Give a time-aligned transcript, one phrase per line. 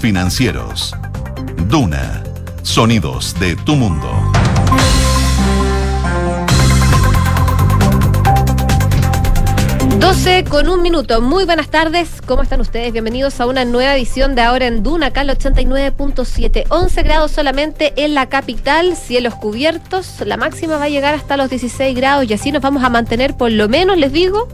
[0.00, 0.94] Financieros.
[1.68, 2.22] Duna.
[2.62, 4.08] Sonidos de tu mundo.
[10.50, 11.20] Con un minuto.
[11.20, 12.20] Muy buenas tardes.
[12.24, 12.92] ¿Cómo están ustedes?
[12.92, 16.64] Bienvenidos a una nueva edición de Ahora en Duna, acá al 89.7.
[16.68, 20.20] 11 grados solamente en la capital, cielos cubiertos.
[20.24, 23.36] La máxima va a llegar hasta los 16 grados y así nos vamos a mantener
[23.36, 24.48] por lo menos, les digo,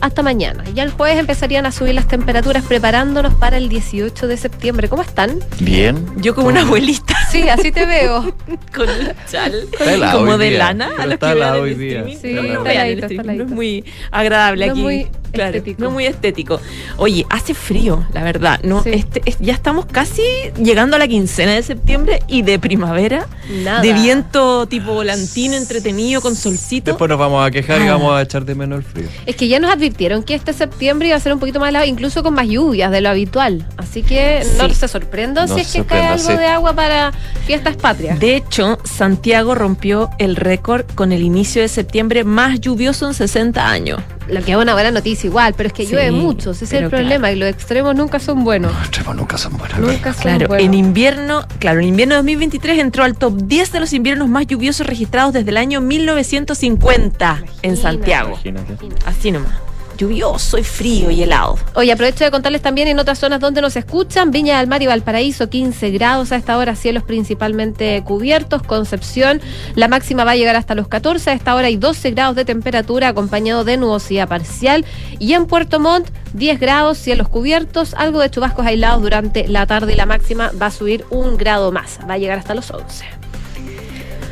[0.00, 0.64] hasta mañana.
[0.74, 4.88] Ya el jueves empezarían a subir las temperaturas preparándonos para el 18 de septiembre.
[4.88, 5.38] ¿Cómo están?
[5.60, 6.06] Bien.
[6.16, 7.14] Yo como una abuelita.
[7.30, 8.22] Sí, así te veo.
[8.74, 9.54] con un chal.
[9.78, 10.88] Está como de día, lana.
[10.90, 12.04] pero A los está que hoy día.
[12.20, 13.54] Sí, No, está no está streaming, No es heladito.
[13.54, 14.82] muy agradable No aquí.
[14.82, 15.82] muy Claro, estético.
[15.82, 16.60] no es muy estético.
[16.96, 18.60] Oye, hace frío, la verdad.
[18.62, 18.90] No, Sí.
[18.92, 20.22] este, es- ya estamos casi
[20.62, 23.26] llegando a la quincena de septiembre y de primavera.
[23.62, 23.80] Nada.
[23.82, 26.90] De viento tipo volantino, entretenido, con solcito.
[26.92, 27.92] Después nos vamos a quejar y Ah.
[27.92, 29.08] vamos a echar de menos el frío.
[29.26, 31.84] Es que ya nos advirtieron que este septiembre iba a ser un poquito más helado,
[31.86, 33.66] incluso con más lluvias de lo habitual.
[33.76, 36.36] Así que no se sorprendan No si es se que cae algo sí.
[36.36, 37.12] de agua para
[37.46, 38.18] fiestas patrias.
[38.20, 43.68] De hecho, Santiago rompió el récord con el inicio de septiembre más lluvioso en 60
[43.70, 44.00] años.
[44.30, 46.72] Lo que es una buena noticia igual, pero es que Sí, llueve mucho, ese es
[46.72, 48.72] el problema, y los extremos nunca son buenos.
[48.72, 49.78] Los extremos nunca son buenos.
[49.78, 50.66] Nunca son Claro, buenos.
[50.66, 54.86] en invierno, claro, en invierno 2023 entró al top 10 de los inviernos más lluviosos
[54.86, 57.76] registrados desde el año 1950 en Imagínate.
[57.82, 58.38] Santiago.
[58.44, 58.88] Imagínate.
[59.06, 59.52] Así nomás.
[60.00, 61.58] Lluvioso y frío y helado.
[61.74, 64.86] Oye, aprovecho de contarles también en otras zonas donde nos escuchan, Viña del Mar y
[64.86, 69.42] Valparaíso, 15 grados a esta hora, cielos principalmente cubiertos, Concepción,
[69.74, 72.46] la máxima va a llegar hasta los 14, a esta hora hay 12 grados de
[72.46, 74.86] temperatura acompañado de nubosidad parcial,
[75.18, 79.92] y en Puerto Montt, 10 grados, cielos cubiertos, algo de chubascos aislados durante la tarde
[79.92, 83.04] y la máxima va a subir un grado más, va a llegar hasta los 11.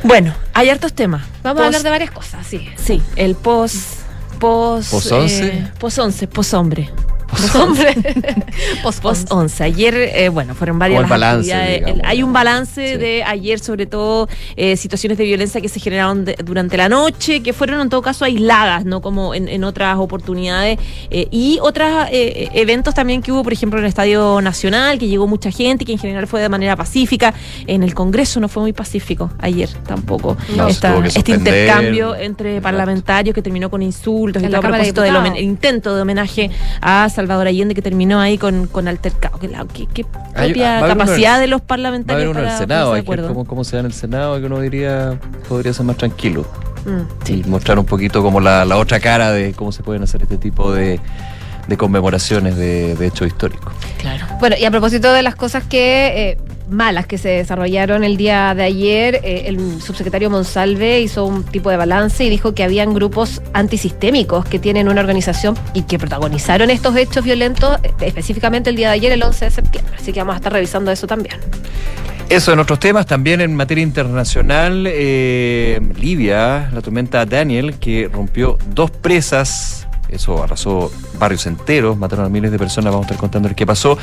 [0.03, 1.27] Bueno, hay hartos temas.
[1.42, 2.66] Vamos a hablar de varias cosas, sí.
[2.77, 3.97] Sí, el post.
[4.39, 4.91] Post.
[4.91, 5.44] ¿Post once?
[5.44, 6.91] eh, post 11, post hombre.
[7.55, 7.95] Hombre,
[8.83, 9.65] post Post 11.
[9.65, 12.01] Ayer, eh, bueno, fueron varias las balance, digamos.
[12.05, 12.97] Hay un balance Sí.
[12.97, 17.43] de ayer, sobre todo eh, situaciones de violencia que se generaron de- durante la noche,
[17.43, 20.78] que fueron en todo caso aisladas, no como en, en otras oportunidades.
[21.11, 25.27] eh, y otros eventos también que hubo, por ejemplo, en el Estadio Nacional, que llegó
[25.27, 27.34] mucha gente, que en general fue de manera pacífica.
[27.67, 30.37] En el Congreso no fue muy pacífico ayer tampoco.
[30.56, 34.71] No, Esta- este intercambio entre parlamentarios que terminó con insultos y En todo la a
[34.71, 35.31] de propósito del Diputados.
[35.34, 36.50] homen- el intento de homenaje
[36.81, 39.41] a Salvador Allende que terminó ahí con, con altercado.
[39.41, 42.59] Que la- ¿Qué, propia uno capacidad de los Va a parlamentarios haber uno en el
[42.59, 45.19] Senado, hay que cómo, cómo se da en el Senado, que uno diría
[45.49, 46.47] podría ser más tranquilo.
[46.87, 47.31] Mm.
[47.33, 50.39] Y mostrar un poquito como la, la otra cara de cómo se pueden hacer este
[50.39, 51.01] tipo de,
[51.67, 53.73] de conmemoraciones de, de hechos históricos.
[53.99, 54.25] Claro.
[54.39, 56.39] Bueno, y a propósito de las cosas que eh,
[56.71, 61.71] malas que se desarrollaron el día de ayer, eh, el subsecretario Monsalve hizo un tipo
[61.71, 66.71] de balance y dijo que habían grupos antisistémicos que tienen una organización y que protagonizaron
[66.71, 69.95] estos hechos violentos eh, específicamente el día de ayer, el 11 de septiembre.
[69.97, 71.37] Así que vamos a estar revisando eso también.
[72.29, 78.59] Eso en otros temas, también en materia internacional, eh, Libia, la tormenta Daniel, que rompió
[78.75, 83.48] dos presas, eso arrasó barrios enteros, mataron a miles de personas, vamos a estar contando
[83.54, 83.98] qué pasó.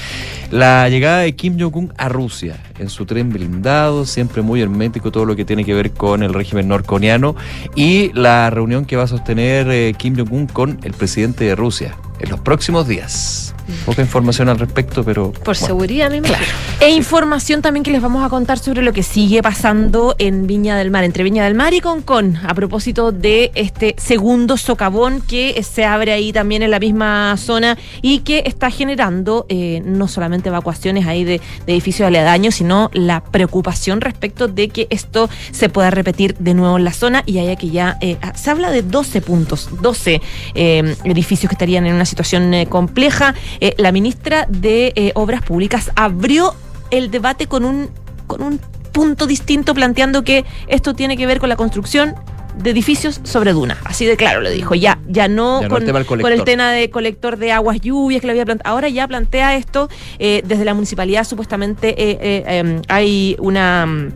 [0.51, 5.25] La llegada de Kim Jong-un a Rusia, en su tren blindado, siempre muy hermético, todo
[5.25, 7.35] lo que tiene que ver con el régimen norcoreano,
[7.75, 11.95] y la reunión que va a sostener eh, Kim Jong-un con el presidente de Rusia
[12.19, 13.54] en los próximos días.
[13.85, 15.31] Poca información al respecto, pero...
[15.31, 15.67] Por bueno.
[15.67, 16.39] seguridad, me imagino.
[16.79, 20.77] E información también que les vamos a contar sobre lo que sigue pasando en Viña
[20.77, 25.61] del Mar, entre Viña del Mar y Concón, a propósito de este segundo socavón que
[25.63, 30.49] se abre ahí también en la misma zona y que está generando eh, no solamente
[30.49, 35.89] evacuaciones ahí de, de edificios aledaños, sino la preocupación respecto de que esto se pueda
[35.89, 39.21] repetir de nuevo en la zona y haya que ya eh, se habla de 12
[39.21, 40.21] puntos, 12
[40.53, 43.35] eh, edificios que estarían en una situación eh, compleja.
[43.59, 46.55] Eh, la ministra de eh, Obras Públicas abrió
[46.91, 47.89] el debate con un,
[48.27, 48.59] con un
[48.91, 52.15] punto distinto, planteando que esto tiene que ver con la construcción
[52.57, 53.77] de edificios sobre dunas.
[53.83, 54.75] Así de claro lo dijo.
[54.75, 56.45] Ya, ya no, Ya no con, el tema del con el colector.
[56.45, 58.73] tema de colector de aguas lluvias que le había planteado.
[58.73, 59.89] Ahora ya plantea esto
[60.19, 61.23] eh, desde la municipalidad.
[61.25, 64.09] Supuestamente eh, eh, em, hay una.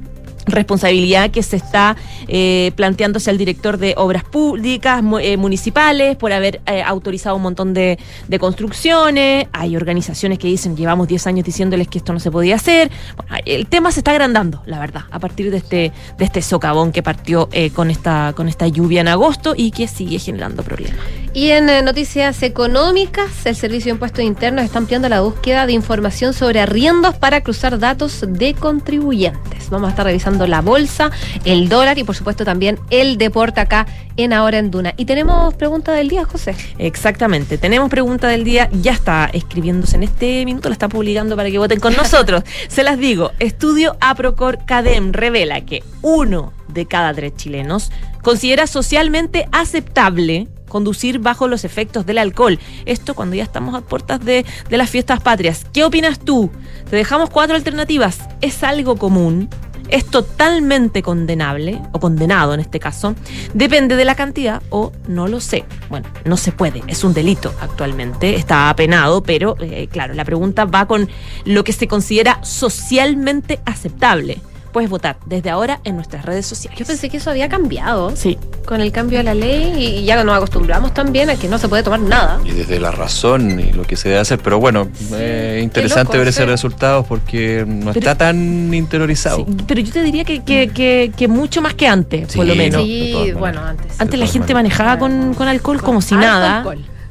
[0.52, 1.96] Responsabilidad que se está
[2.28, 7.74] eh, planteándose al director de obras públicas eh, municipales por haber eh, autorizado un montón
[7.74, 7.98] de,
[8.40, 9.48] construcciones.
[9.52, 12.90] Hay organizaciones que dicen, llevamos 10 años diciéndoles que esto no se podía hacer.
[13.18, 16.92] Bueno, el tema se está agrandando, la verdad, a partir de este, de este socavón
[16.92, 21.00] que partió con, esta, con esta lluvia en agosto y que sigue generando problemas.
[21.34, 26.34] Y en noticias económicas, el Servicio de Impuestos Internos está ampliando la búsqueda de información
[26.34, 29.70] sobre arriendos para cruzar datos de contribuyentes.
[29.70, 31.12] Vamos a estar revisando la bolsa,
[31.46, 33.86] el dólar y por supuesto también el deporte acá
[34.18, 34.94] en Ahora en Duna.
[34.98, 36.56] Y tenemos pregunta del día, José.
[36.78, 37.58] Exactamente.
[37.58, 38.70] Tenemos pregunta del día.
[38.74, 42.44] Ya está escribiéndose en este minuto, la está publicando para que voten con nosotros.
[42.68, 43.32] Se las digo.
[43.40, 51.48] Estudio Aprocor Cadem revela que uno de cada tres chilenos considera socialmente aceptable conducir bajo
[51.48, 52.60] los efectos del alcohol.
[52.86, 55.66] Esto cuando ya estamos a puertas de, de las fiestas patrias.
[55.74, 56.52] ¿Qué opinas tú?
[56.90, 58.20] Te dejamos cuatro alternativas.
[58.42, 59.50] ¿Es algo común?
[59.90, 63.16] Es totalmente condenable, o condenado en este caso,
[63.54, 65.66] depende de la cantidad o no lo sé.
[65.90, 70.66] Bueno, no se puede, es un delito actualmente, está apenado, pero eh, claro, la pregunta
[70.66, 71.10] va con
[71.46, 74.42] lo que se considera socialmente aceptable
[74.72, 76.78] puedes votar desde ahora en nuestras redes sociales.
[76.80, 78.16] Yo pensé que eso había cambiado.
[78.16, 78.38] Sí.
[78.66, 81.68] Con el cambio de la ley y ya nos acostumbramos también a que no se
[81.68, 82.40] puede tomar nada.
[82.46, 84.88] Y desde la razón y lo que se debe hacer, pero bueno,
[85.20, 86.42] es interesante loco, ver sí.
[86.42, 89.38] ese resultado porque no Pero- está tan interiorizado.
[89.38, 92.54] Sí, pero yo te diría que, que, que- que mucho más que antes, por lo
[92.54, 92.82] Sí, menos.
[92.84, 94.00] sí, bueno, antes.
[94.00, 96.64] Antes la gente manejaba con, con alcohol Con como si nada.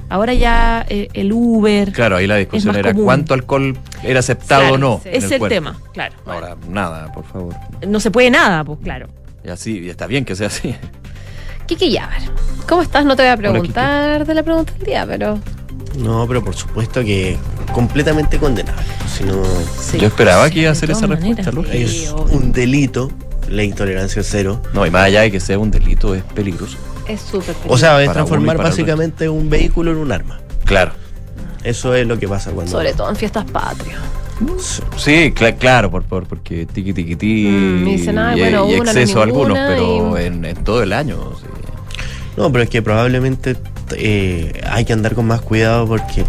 [0.08, 0.18] Alcohol.
[0.18, 1.92] Ahora ya eh, el Uber.
[1.92, 3.04] Claro, ahí la discusión era común.
[3.04, 5.00] cuánto alcohol era aceptado Claro, o no.
[5.02, 5.08] sí.
[5.10, 6.14] en es el, tema, claro.
[6.26, 7.54] Ahora, nada, por favor.
[7.86, 9.08] No se puede nada, pues claro.
[9.44, 10.74] Y así, y está bien que sea así.
[11.66, 12.20] Kiki Yabar,
[12.68, 13.04] ¿cómo estás?
[13.04, 15.38] No te voy a preguntar de la pregunta del día, pero
[15.98, 17.36] No, pero por supuesto que
[17.72, 18.82] completamente condenable.
[19.14, 19.42] Si no,
[19.78, 19.98] sí.
[19.98, 22.24] Yo esperaba que iba a hacer esa respuesta, es obvio.
[22.38, 23.10] un delito,
[23.50, 24.62] ley tolerancia cero.
[24.72, 26.78] No, y más allá de que sea un delito, es peligroso.
[27.08, 30.40] Es súper O sea, es Para transformar básicamente un vehículo en un arma.
[30.64, 30.92] Claro.
[31.64, 32.70] Eso es lo que pasa cuando.
[32.70, 33.98] Sobre todo en fiestas patrias.
[34.96, 38.70] Sí, cla- claro, por, por, porque tiqui tiqui ti Mm, me dicen, "Ay, y, bueno,
[38.70, 41.18] y exceso algunos, ninguna", pero y- en, en todo el año.
[41.40, 41.46] sí.
[42.36, 43.56] No, pero es que probablemente
[43.96, 46.22] eh, hay que andar con más cuidado porque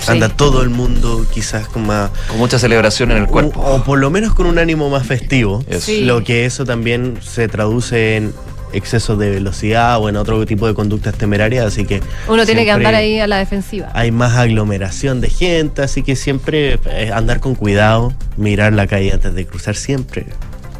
[0.00, 0.12] Sí.
[0.12, 2.10] anda todo el mundo quizás con más.
[2.28, 3.60] Con mucha celebración en el cuerpo.
[3.60, 5.62] O, o por lo menos con un ánimo más festivo.
[5.80, 6.04] Sí.
[6.04, 8.32] Lo que eso también se traduce en
[8.72, 12.70] exceso de velocidad o en otro tipo de conductas temerarias, así que Uno tiene que
[12.70, 13.90] andar ahí a la defensiva.
[13.94, 19.12] Hay más aglomeración de gente, así que siempre eh, andar con cuidado, mirar la calle
[19.12, 20.26] antes de cruzar, siempre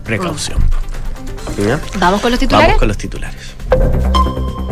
[0.05, 0.59] precaución.
[1.59, 1.81] ¿Ya?
[1.99, 2.69] Vamos con los titulares.
[2.69, 4.70] Vamos con los titulares.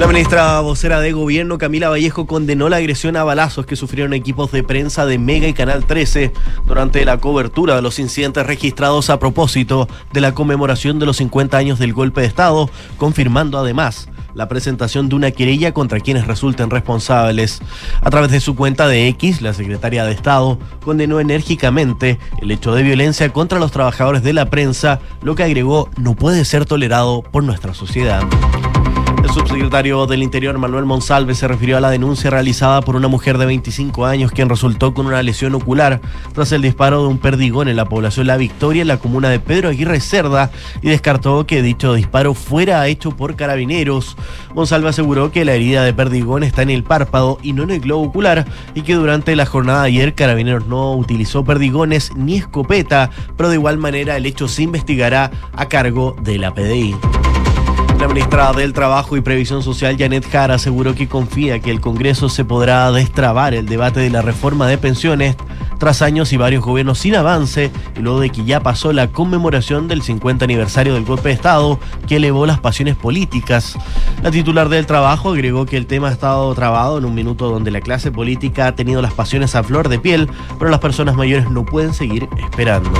[0.00, 4.50] La ministra vocera de gobierno, Camila Vallejo, condenó la agresión a balazos que sufrieron equipos
[4.50, 6.32] de prensa de Mega y Canal 13
[6.66, 11.54] durante la cobertura de los incidentes registrados a propósito de la conmemoración de los 50
[11.58, 16.70] años del golpe de Estado, confirmando además la presentación de una querella contra quienes resulten
[16.70, 17.60] responsables.
[18.00, 22.74] A través de su cuenta de X, la secretaria de Estado condenó enérgicamente el hecho
[22.74, 27.20] de violencia contra los trabajadores de la prensa, lo que agregó no puede ser tolerado
[27.20, 28.22] por nuestra sociedad.
[29.30, 33.38] El subsecretario del Interior, Manuel Monsalve, se refirió a la denuncia realizada por una mujer
[33.38, 36.00] de 25 años quien resultó con una lesión ocular
[36.34, 39.38] tras el disparo de un perdigón en la población La Victoria, en la comuna de
[39.38, 40.50] Pedro Aguirre Cerda,
[40.82, 44.16] y descartó que dicho disparo fuera hecho por carabineros.
[44.56, 47.80] Monsalve aseguró que la herida de perdigón está en el párpado y no en el
[47.80, 53.10] globo ocular, y que durante la jornada de ayer Carabineros no utilizó perdigones ni escopeta,
[53.36, 56.96] pero de igual manera el hecho se investigará a cargo de la PDI.
[58.00, 62.30] La ministra del Trabajo y Previsión Social, Janet Jara, aseguró que confía que el Congreso
[62.30, 65.36] se podrá destrabar el debate de la reforma de pensiones
[65.78, 69.86] tras años y varios gobiernos sin avance y luego de que ya pasó la conmemoración
[69.86, 73.76] del 50 aniversario del golpe de Estado que elevó las pasiones políticas.
[74.22, 77.70] La titular del trabajo agregó que el tema ha estado trabado en un minuto donde
[77.70, 81.50] la clase política ha tenido las pasiones a flor de piel, pero las personas mayores
[81.50, 82.90] no pueden seguir esperando.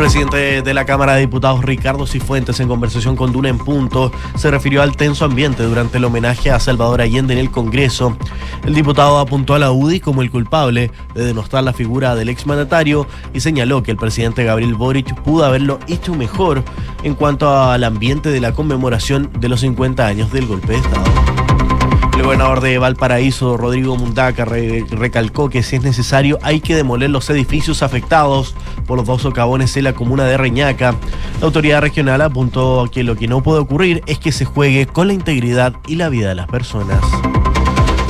[0.00, 4.10] El presidente de la Cámara de Diputados, Ricardo Cifuentes, en conversación con Duna en Punto,
[4.34, 8.16] se refirió al tenso ambiente durante el homenaje a Salvador Allende en el Congreso.
[8.64, 13.06] El diputado apuntó a la UDI como el culpable de denostar la figura del exmandatario
[13.34, 16.64] y señaló que el presidente Gabriel Boric pudo haberlo hecho mejor
[17.02, 21.49] en cuanto al ambiente de la conmemoración de los 50 años del golpe de Estado.
[22.20, 27.08] El gobernador de Valparaíso, Rodrigo Mundaca, re- recalcó que si es necesario hay que demoler
[27.08, 28.54] los edificios afectados
[28.86, 30.94] por los dos socavones en la comuna de Reñaca.
[31.40, 35.06] La autoridad regional apuntó que lo que no puede ocurrir es que se juegue con
[35.06, 37.00] la integridad y la vida de las personas.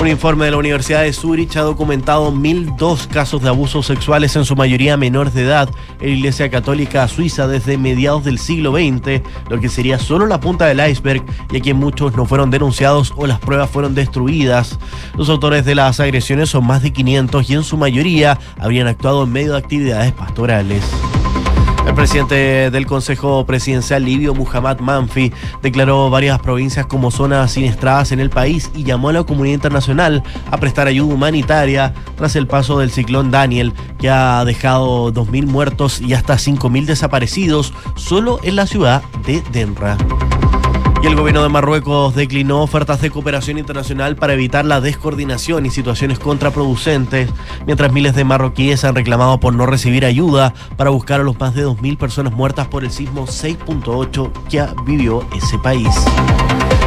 [0.01, 4.47] Un informe de la Universidad de Zurich ha documentado 1.002 casos de abusos sexuales, en
[4.47, 5.69] su mayoría menores de edad,
[6.01, 10.41] en la Iglesia Católica Suiza desde mediados del siglo XX, lo que sería solo la
[10.41, 14.79] punta del iceberg, ya que muchos no fueron denunciados o las pruebas fueron destruidas.
[15.19, 19.25] Los autores de las agresiones son más de 500 y en su mayoría habrían actuado
[19.25, 20.83] en medio de actividades pastorales.
[21.87, 25.33] El presidente del Consejo Presidencial Libio, Muhammad Manfi,
[25.63, 30.23] declaró varias provincias como zonas siniestradas en el país y llamó a la comunidad internacional
[30.51, 36.01] a prestar ayuda humanitaria tras el paso del ciclón Daniel, que ha dejado 2.000 muertos
[36.01, 39.97] y hasta 5.000 desaparecidos solo en la ciudad de Denra.
[41.03, 45.71] Y el gobierno de Marruecos declinó ofertas de cooperación internacional para evitar la descoordinación y
[45.71, 47.31] situaciones contraproducentes,
[47.65, 51.55] mientras miles de marroquíes han reclamado por no recibir ayuda para buscar a los más
[51.55, 55.89] de 2.000 personas muertas por el sismo 6.8 que vivió ese país.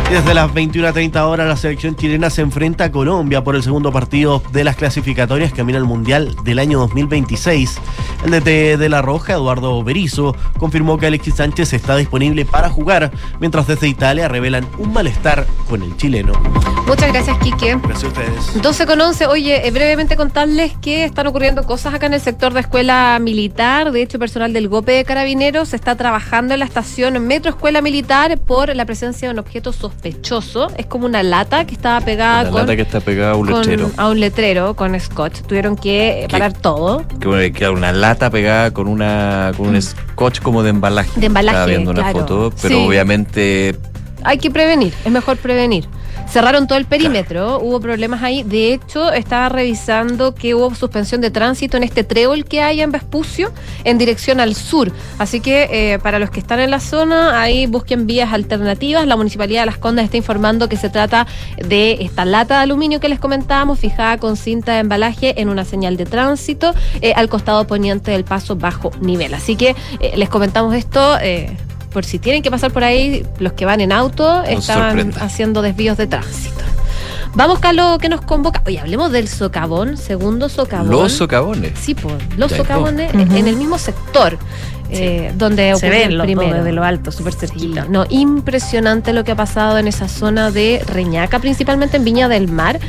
[0.10, 4.44] Desde las 21.30 horas la selección chilena se enfrenta a Colombia por el segundo partido
[4.52, 7.80] de las clasificatorias que mira al Mundial del año 2026.
[8.26, 13.12] El DT de La Roja, Eduardo Berizo, confirmó que Alexis Sánchez está disponible para jugar,
[13.40, 16.34] mientras desde Italia revelan un malestar con el chileno.
[16.88, 17.76] Muchas gracias, Quique.
[17.84, 18.62] Gracias a ustedes.
[18.62, 19.28] 12 con 11.
[19.28, 23.92] Oye, eh, brevemente contarles que están ocurriendo cosas acá en el sector de escuela militar.
[23.92, 28.38] De hecho, personal del GOPE de Carabineros está trabajando en la estación Metro Escuela Militar
[28.40, 29.93] por la presencia de un objeto sospechoso.
[30.78, 33.60] Es como una lata que estaba pegada con, lata que está pegada a un con-
[33.62, 33.92] letrero.
[33.96, 35.42] a un letrero con scotch.
[35.42, 37.06] Tuvieron que parar todo.
[37.20, 41.10] Que que una lata pegada con una con un scotch como de embalaje.
[41.16, 41.20] Mm.
[41.20, 42.20] De embalaje, Estaba viendo una claro.
[42.20, 42.86] foto, pero Sí.
[42.88, 43.76] obviamente
[44.26, 45.86] Hay que prevenir, es mejor prevenir.
[46.34, 48.42] Cerraron todo el perímetro, hubo problemas ahí.
[48.42, 52.92] De hecho, estaba revisando que hubo suspensión de tránsito en este trébol que hay en
[52.92, 53.52] Vespucio
[53.84, 54.92] en dirección al sur.
[55.20, 59.06] Así que eh, para los que están en la zona, ahí busquen vías alternativas.
[59.06, 63.00] La Municipalidad de Las Condas está informando que se trata de esta lata de aluminio
[63.00, 67.30] que les comentábamos, fijada con cinta de embalaje en una señal de tránsito eh, al
[67.30, 69.36] costado poniente del paso bajo nivel.
[69.36, 71.16] Así que eh, les comentamos esto.
[71.94, 75.24] Por si tienen que pasar por ahí, los que van en auto estaban sorprenda.
[75.24, 76.64] haciendo desvíos de tránsito.
[77.36, 78.62] Vamos, Carlos, que nos convoca.
[78.68, 80.90] Oye, hablemos del socavón, segundo socavón.
[80.92, 81.72] los socavones.
[81.80, 84.38] Sí, pues, los Ya, socavones en el mismo sector
[84.92, 86.58] eh, donde Se ven el los primero.
[86.58, 87.86] desde lo alto, súper Sí, cerquita.
[87.90, 92.48] no, impresionante lo que ha pasado en esa zona de Reñaca, principalmente en Viña del
[92.52, 92.80] Mar,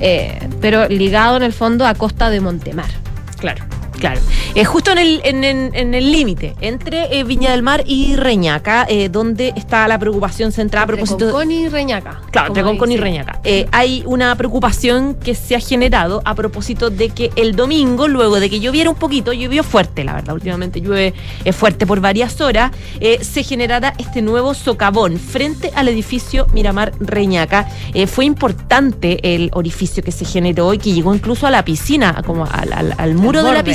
[0.00, 2.90] eh, pero ligado en el fondo a Costa de Montemar.
[3.38, 3.64] Claro.
[3.98, 4.20] Claro.
[4.54, 8.16] Eh, justo en el en, en- en el límite entre eh, Viña del Mar y
[8.16, 12.20] Reñaca, eh, donde está la preocupación centrada a propósito Concón y Reñaca.
[12.30, 12.96] Claro, entre como Concón y.
[12.96, 13.40] Reñaca.
[13.44, 18.40] Eh, hay una preocupación que se ha generado a propósito de que el domingo, luego
[18.40, 21.14] de que lloviera un poquito, llovió fuerte, la verdad, últimamente llueve
[21.52, 22.72] fuerte por varias horas,
[23.20, 27.68] se generara este nuevo socavón frente al edificio Miramar Reñaca.
[28.06, 32.44] Fue importante el orificio que se generó y que llegó incluso a la piscina, como
[32.44, 33.70] al, al- al muro de la borde.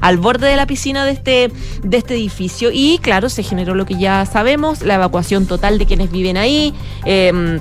[0.00, 1.50] Al borde de la piscina de este,
[1.82, 2.70] de este edificio.
[2.72, 6.74] Y claro, se generó lo que ya sabemos, la evacuación total de quienes viven ahí.
[7.04, 7.60] em,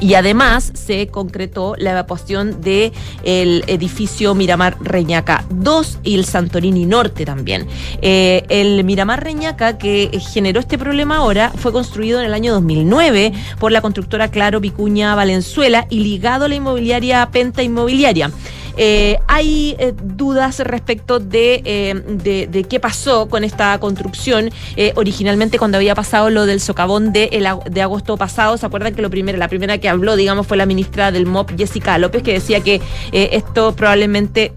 [0.00, 7.24] y además se concretó la evacuación del edificio Miramar Reñaca 2 y el Santorini Norte
[7.24, 7.66] también.
[8.00, 13.32] Eh, el Miramar Reñaca que generó este problema ahora fue construido en el año 2009
[13.58, 18.30] por la constructora Claro Vicuña Valenzuela y ligado a la inmobiliaria Penta Inmobiliaria.
[18.76, 24.50] Eh, hay eh, dudas respecto de, eh, de, de qué pasó con esta construcción.
[24.76, 28.94] Eh, originalmente, cuando había pasado lo del socavón de, el de agosto pasado, ¿se acuerdan
[28.94, 32.22] que lo primero, la primera que habló, digamos, fue la ministra del MOP, Jessica López,
[32.22, 32.80] que decía que
[33.12, 34.52] eh, esto probablemente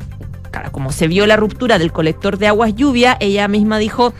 [0.72, 4.13] como se vio la ruptura del colector de aguas lluvia, ella misma dijo,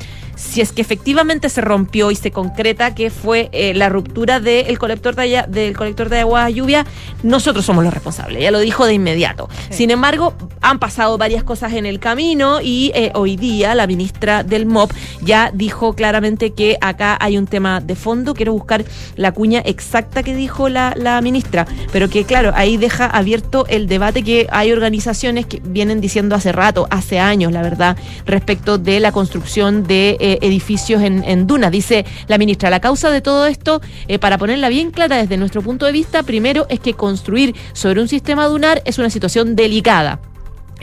[0.44, 4.78] si es que efectivamente se rompió y se concreta que fue eh, la ruptura del
[4.78, 6.86] colector de allá- del colector de lluvia,
[7.24, 8.40] nosotros somos los responsables.
[8.40, 9.50] Ella lo dijo de inmediato.
[9.70, 9.78] Sí.
[9.84, 14.44] Sin embargo, han pasado varias cosas en el camino y eh, hoy día la ministra
[14.44, 18.34] del MOP ya dijo claramente que acá hay un tema de fondo.
[18.34, 18.84] Quiero buscar
[19.16, 23.88] la cuña exacta que dijo la, la ministra, pero que claro, ahí deja abierto el
[23.88, 29.00] debate que hay organizaciones que vienen diciendo hace rato, hace años, la verdad, respecto de
[29.00, 31.72] la construcción de eh, edificios en, dunas.
[31.72, 35.62] Dice la ministra, la causa de todo esto, eh, para ponerla bien clara desde nuestro
[35.62, 40.20] punto de vista, primero es que construir sobre un sistema dunar es una situación delicada.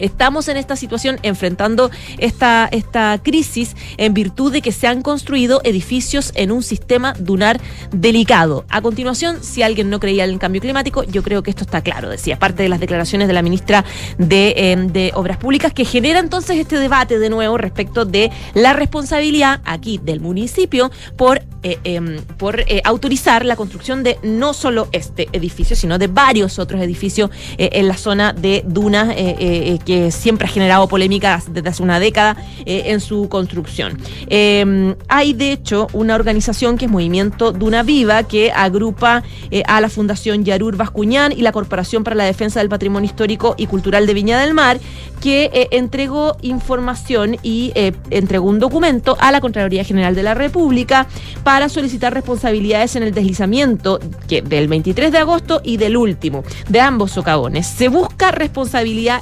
[0.00, 5.60] Estamos en esta situación enfrentando esta, esta crisis en virtud de que se han construido
[5.64, 7.60] edificios en un sistema dunar
[7.92, 8.64] delicado.
[8.68, 11.82] A continuación, si alguien no creía en el cambio climático, yo creo que esto está
[11.82, 13.84] claro, decía, parte de las declaraciones de la ministra
[14.18, 18.72] de, eh, de Obras Públicas, que genera entonces este debate de nuevo respecto de la
[18.72, 24.88] responsabilidad aquí del municipio por, eh, em, por eh, autorizar la construcción de no solo
[24.92, 30.46] este edificio, sino de varios otros edificios en la zona de dunas eh, que siempre
[30.46, 33.98] ha generado polémicas desde hace una década eh, en su construcción.
[34.28, 39.80] Eh, hay, de hecho, una organización que es Movimiento Duna Viva, que agrupa eh, a
[39.80, 44.06] la Fundación Yarur Bascuñán y la Corporación para la Defensa del Patrimonio Histórico y Cultural
[44.06, 44.78] de Viña del Mar,
[45.20, 47.72] que entregó información y
[48.08, 51.08] entregó un documento a la Contraloría General de la República
[51.44, 57.10] para solicitar responsabilidades en el deslizamiento del 23 de agosto y del último, de ambos
[57.10, 57.66] socavones.
[57.66, 59.20] Se busca responsabilidad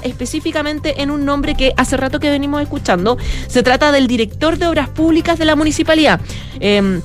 [0.67, 3.17] en un nombre que hace rato que venimos escuchando.
[3.47, 6.19] Se trata del director de Obras Públicas de la municipalidad.
[6.59, 7.01] Em,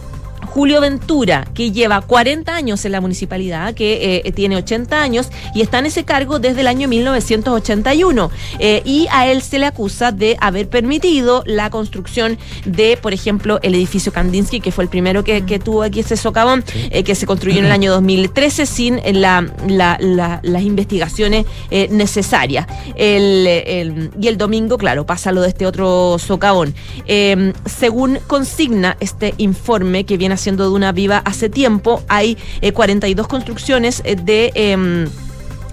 [0.54, 5.62] Julio Ventura, que lleva 40 años en la municipalidad, que eh, tiene 80 años y
[5.62, 8.30] está en ese cargo desde el año 1981.
[8.61, 13.58] Eh, y a él se le acusa de haber permitido la construcción de, por ejemplo,
[13.64, 17.16] el edificio Kandinsky, que fue el primero que, que tuvo aquí ese socavón, eh, que
[17.16, 22.66] se construyó en el año 2013 sin la, la- la- las investigaciones eh, necesarias.
[22.94, 26.75] El, el- y el domingo, claro, pasa lo de este otro socavón.
[27.06, 33.26] Eh, según consigna este informe que viene haciendo Duna Viva hace tiempo, hay eh, 42
[33.26, 35.08] construcciones eh, de...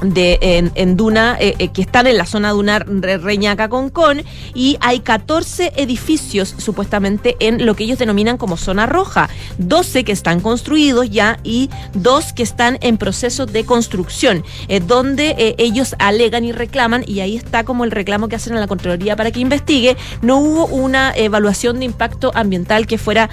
[0.01, 4.23] de, en, en Duna, eh, eh, que están en la zona dunar Re- Reñaca Concón,
[4.53, 10.11] y hay 14 edificios supuestamente en lo que ellos denominan como zona roja, 12 que
[10.11, 15.95] están construidos ya y dos que están en proceso de construcción, eh, donde eh, ellos
[15.99, 19.31] alegan y reclaman, y ahí está como el reclamo que hacen a la Contraloría para
[19.31, 23.29] que investigue, no hubo una evaluación de impacto ambiental que fuera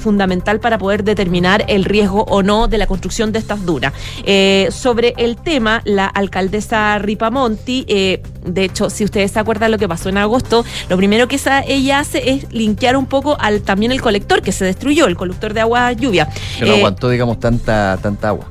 [0.00, 3.92] fundamental para poder determinar el riesgo o no de la construcción de estas dunas.
[4.70, 9.88] Sobre el tema, la alcaldesa Ripamonti, eh, de hecho, si ustedes se acuerdan lo que
[9.88, 13.92] pasó en agosto, lo primero que esa- ella hace es linkear un poco al también
[13.92, 16.28] el colector que se destruyó, el colector de agua lluvia.
[16.58, 18.46] Que no Eh, aguantó, digamos, tanta, tanta agua.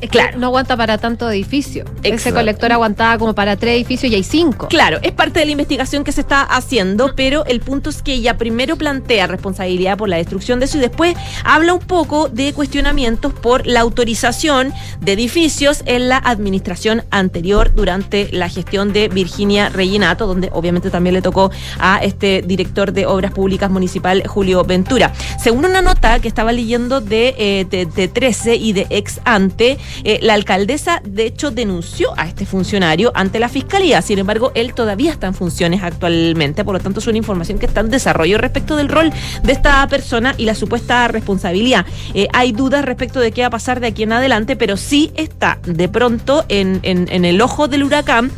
[0.00, 0.38] Es que Claro.
[0.38, 1.84] no aguanta para tanto edificio.
[2.02, 4.68] Ese colector aguantaba como para tres edificios y hay cinco.
[4.68, 8.12] Claro, es parte de la investigación que se está haciendo, pero el punto es que
[8.14, 12.52] ella primero plantea responsabilidad por la destrucción de eso y después habla un poco de
[12.52, 19.68] cuestionamientos por la autorización de edificios en la administración anterior durante la gestión de Virginia
[19.68, 25.12] Reginato, donde obviamente también le tocó a este director de Obras Públicas Municipal, Julio Ventura.
[25.42, 29.78] Según una nota que estaba leyendo de, eh, de, de 13 y de ex ante,
[30.04, 34.02] eh, la alcaldesa de hecho denunció a este funcionario ante la fiscalía.
[34.02, 37.66] Sin embargo, él todavía está en funciones actualmente, por lo tanto es una información que
[37.66, 39.12] está en desarrollo respecto del rol
[39.42, 41.86] de esta persona y la supuesta responsabilidad.
[42.14, 45.12] Eh, hay dudas respecto de qué va a pasar de aquí en adelante, pero sí
[45.14, 48.30] está de pronto en, el ojo del huracán.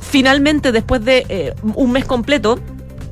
[0.00, 2.60] Finalmente, después de eh, un mes completo,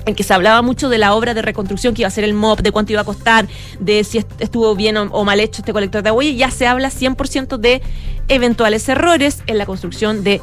[0.06, 2.34] en que se hablaba mucho de la obra de reconstrucción que iba a ser el
[2.34, 3.46] MOP, de cuánto iba a costar,
[3.78, 6.90] de si est- estuvo bien o, mal hecho este colector de agua, ya se habla
[6.90, 7.82] 100% de
[8.28, 10.40] eventuales errores en la construcción de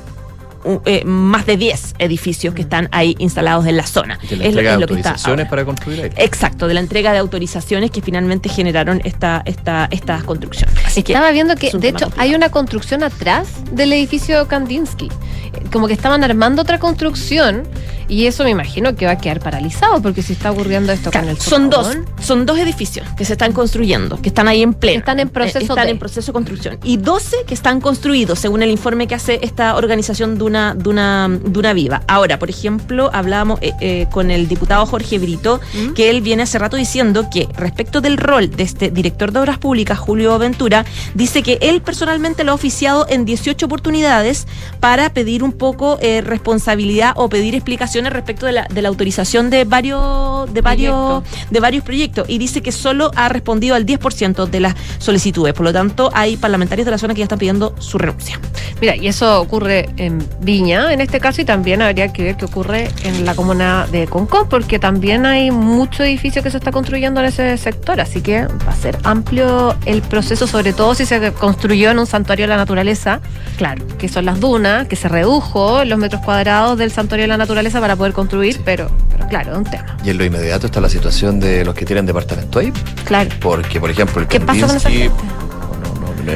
[0.85, 4.17] eh, más de 10 edificios que están ahí instalados en la zona.
[4.19, 6.09] Que le Es lo- entrega es lo que está autorizaciones para construir ahí.
[6.17, 10.69] Exacto, de la entrega de autorizaciones que finalmente generaron esta, esta, esta construcción.
[10.85, 12.21] Así que Estaba viendo que, es de hecho, complicado.
[12.21, 15.05] hay una construcción atrás del edificio Kandinsky.
[15.53, 17.63] Eh, Como que estaban armando otra construcción
[18.07, 21.27] y eso me imagino que va a quedar paralizado porque si está ocurriendo esto Claro,
[21.27, 24.73] con el son dos, son dos edificios que se están construyendo, que están ahí en
[24.73, 24.97] pleno.
[24.99, 25.91] Están en proceso Eh, están de.
[25.91, 26.79] en proceso de construcción.
[26.83, 31.73] Y 12 que están construidos, según el informe que hace esta organización Duna, Duna, Duna
[31.73, 32.01] Viva.
[32.07, 35.93] Ahora, por ejemplo, hablábamos eh, eh, con el diputado Jorge Brito, ¿Mm?
[35.93, 39.59] que él viene hace rato diciendo que respecto del rol de este director de obras
[39.59, 44.47] públicas, Julio Ventura, dice que él personalmente lo ha oficiado en 18 oportunidades
[44.79, 49.51] para pedir un poco eh, responsabilidad o pedir explicaciones respecto de la, de la autorización
[49.51, 52.27] de varios, de varios, de varios proyectos.
[52.27, 55.53] Y dice que solo ha respondido al 10% de las solicitudes.
[55.53, 58.39] Por lo tanto, hay parlamentarios de la zona que ya están pidiendo su renuncia.
[58.81, 62.45] Mira, y eso ocurre en Viña, en este caso, y también habría que ver qué
[62.45, 67.19] ocurre en la comuna de Concón, porque también hay mucho edificio que se está construyendo
[67.19, 71.31] en ese sector, así que va a ser amplio el proceso, sobre todo si se
[71.33, 73.19] construyó en un santuario de la naturaleza,
[73.57, 73.85] Claro.
[73.97, 77.81] que son las dunas, que se redujo los metros cuadrados del santuario de la naturaleza
[77.81, 79.97] para poder construir, pero, pero claro, es un tema.
[80.05, 82.71] Y en lo inmediato está la situación de los que tienen departamento ahí.
[83.03, 83.29] Claro.
[83.41, 85.11] Porque, por ejemplo, el ¿Qué pasa con esa gente?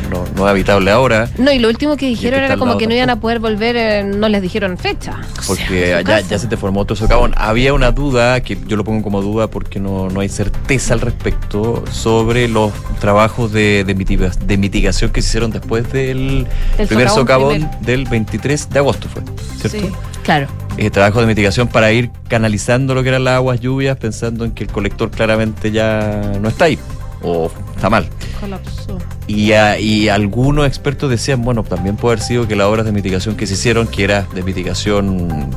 [0.10, 1.30] No, es habitable ahora.
[1.38, 4.04] No, y lo último que dijeron era como que no iban a poder volver, eh,
[4.04, 5.20] no les dijeron fecha.
[5.48, 5.64] Porque
[6.06, 7.34] sea, ya, se te formó otro socavón.
[7.38, 11.02] Había una duda, que yo lo pongo como duda porque no, no hay certeza al
[11.02, 16.88] respecto, sobre los trabajos de, de, mitiga- de mitigación que se hicieron después del El
[16.88, 19.22] primer socavón del 23 de agosto, fue,
[19.70, 19.88] ¿cierto?
[19.88, 19.94] Sí.
[20.24, 20.48] Claro.
[20.78, 24.52] Eh, trabajos de mitigación para ir canalizando lo que eran las aguas lluvias, pensando en
[24.52, 26.80] que el colector claramente ya no está ahí.
[27.24, 28.08] O está mal.
[28.40, 28.98] Colapsó.
[29.28, 32.92] Y, a- y algunos expertos decían, bueno, también puede haber sido que las obras de
[32.92, 35.50] mitigación que se hicieron, que era de mitigación mm,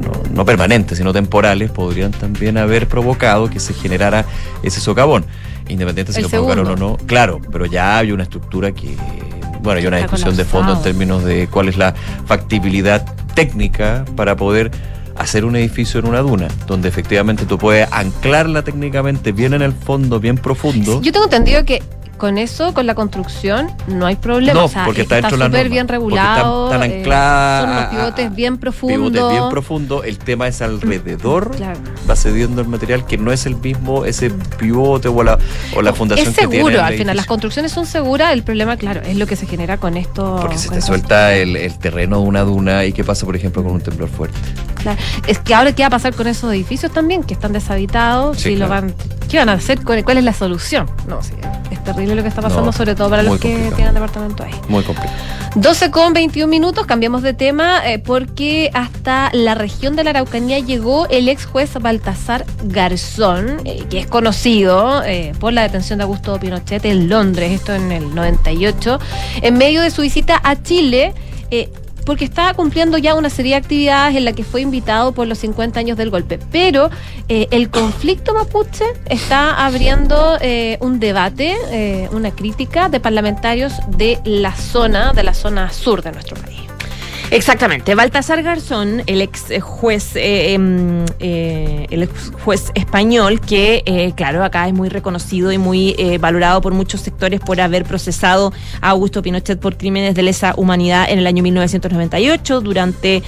[0.00, 4.24] no, no permanentes, sino temporales, podrían también haber provocado que se generara
[4.62, 5.24] ese socavón.
[5.68, 6.96] Independiente si El lo provocaron o no.
[7.06, 8.96] Claro, pero ya hay una estructura que,
[9.62, 11.94] bueno, hay una discusión de fondo en términos de cuál es la
[12.26, 14.70] factibilidad técnica para poder
[15.16, 19.72] hacer un edificio en una duna, donde efectivamente tú puedes anclarla técnicamente bien en el
[19.72, 21.00] fondo, bien profundo.
[21.02, 21.82] Yo tengo entendido que
[22.20, 24.60] con eso, con la construcción, no hay problema.
[24.60, 26.66] No, o sea, porque está dentro de la súper bien regulado.
[26.66, 28.98] están- están eh, ancladas son unos pivotes bien profundos.
[29.10, 31.80] pivotes bien profundo, el tema es alrededor, Claro.
[32.08, 35.38] va cediendo el material que no es el mismo ese pivote o la,
[35.74, 38.76] o la fundación es que tiene seguro, al final las construcciones son seguras, el problema,
[38.76, 40.36] claro, es lo que se genera con esto.
[40.40, 43.62] Porque se te suelta el, el terreno de una duna y qué pasa, por ejemplo,
[43.62, 44.38] con un temblor fuerte.
[44.76, 44.98] Claro.
[45.26, 48.36] Es que ahora, ¿qué va a pasar con esos edificios también que están deshabitados?
[48.38, 48.94] Sí, Si lo van,
[49.28, 49.78] ¿Qué van a hacer?
[49.84, 50.90] ¿Cuál es la solución?
[51.06, 51.32] No, sí,
[51.92, 53.76] terrible lo que está pasando, No, sobre todo para los que complicado.
[53.76, 54.52] tienen departamento ahí.
[54.68, 55.12] Muy complejo.
[55.56, 60.60] 12 con 21 minutos, cambiamos de tema eh, porque hasta la región de la Araucanía
[60.60, 66.04] llegó el ex juez Baltasar Garzón, eh, que es conocido eh, por la detención de
[66.04, 68.98] Augusto Pinochet en Londres, esto en el 98,
[69.42, 71.14] en medio de su visita a Chile.
[71.50, 71.68] eh,
[72.04, 75.38] porque estaba cumpliendo ya una serie de actividades en la que fue invitado por los
[75.38, 76.38] 50 años del golpe.
[76.50, 76.90] Pero
[77.28, 84.18] eh, el conflicto mapuche está abriendo eh, un debate, eh, una crítica de parlamentarios de
[84.24, 86.69] la zona, de la zona sur de nuestro país.
[87.32, 87.94] Exactamente.
[87.94, 94.42] Baltasar Garzón, el ex juez, eh, em, eh, el ex juez español, que eh, claro,
[94.42, 98.90] acá es muy reconocido y muy eh, valorado por muchos sectores por haber procesado a
[98.90, 103.22] Augusto Pinochet por crímenes de lesa humanidad en el año 1998 durante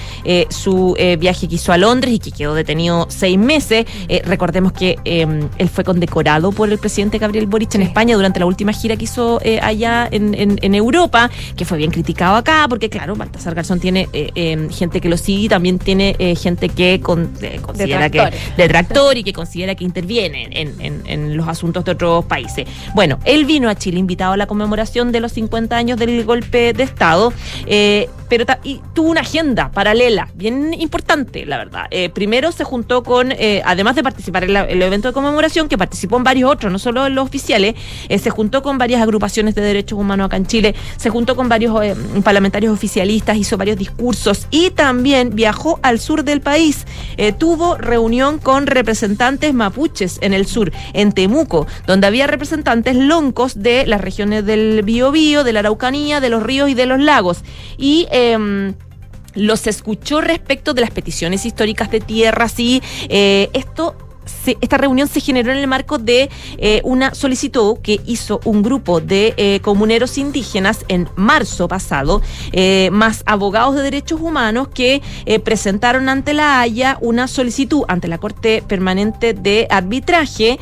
[0.49, 3.85] su viaje que hizo a Londres y que quedó detenido seis meses.
[4.25, 7.87] Recordemos que em, él fue condecorado por el presidente Gabriel Boric en Sí.
[7.87, 11.91] España durante la última gira que hizo allá en, en- en Europa, que fue bien
[11.91, 15.79] criticado acá, porque claro, Baltasar Garzón tiene eh, eh, gente que lo sigue y también
[15.79, 18.17] tiene eh, gente que con- eh, considera que
[18.57, 22.67] detractor y que considera que interviene en, en- en los asuntos de otros países.
[22.95, 26.73] Bueno, él vino a Chile invitado a la conmemoración de los 50 años del golpe
[26.73, 27.33] de Estado,
[28.37, 31.85] pero y tuvo una agenda paralela, bien importante, la verdad.
[31.91, 35.77] Eh, primero se juntó con, eh, además de participar en el evento de conmemoración, que
[35.77, 37.75] participó en varios otros, no solo en los oficiales,
[38.09, 41.47] eh, se juntó con varias agrupaciones de derechos humanos acá en Chile, se juntó con
[41.47, 41.77] varios
[42.23, 46.87] parlamentarios oficialistas, hizo varios discursos y también viajó al sur del país.
[47.37, 53.85] Tuvo reunión con representantes mapuches en el sur, en Temuco, donde había representantes loncos de
[53.85, 57.43] las regiones del Biobío, de la Araucanía, de los ríos y de los lagos.
[57.77, 58.73] Y em,
[59.35, 63.95] los escuchó respecto de las peticiones históricas de tierras y eh, esto
[64.61, 69.01] esta reunión se generó en el marco de eh, una solicitud que hizo un grupo
[69.01, 72.21] de eh, comuneros indígenas en marzo pasado,
[72.89, 75.01] más abogados de derechos humanos que
[75.43, 80.57] presentaron ante la Haya una solicitud ante la Corte Permanente de Arbitraje,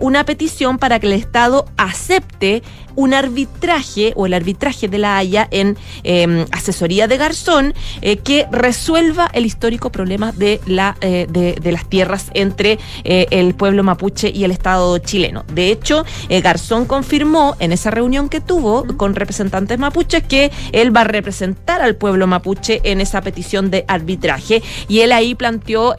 [0.00, 2.62] una petición para que el Estado acepte
[2.96, 8.46] un arbitraje o el arbitraje de la Haya en eh, asesoría de Garzón eh, que
[8.50, 13.82] resuelva el histórico problema de, la, eh, de, de las tierras entre eh, el pueblo
[13.82, 15.44] mapuche y el Estado chileno.
[15.52, 21.02] De hecho, Garzón confirmó en esa reunión que tuvo con representantes mapuches que él va
[21.02, 24.62] a representar al pueblo mapuche en esa petición de arbitraje.
[24.88, 25.94] Y él ahí planteó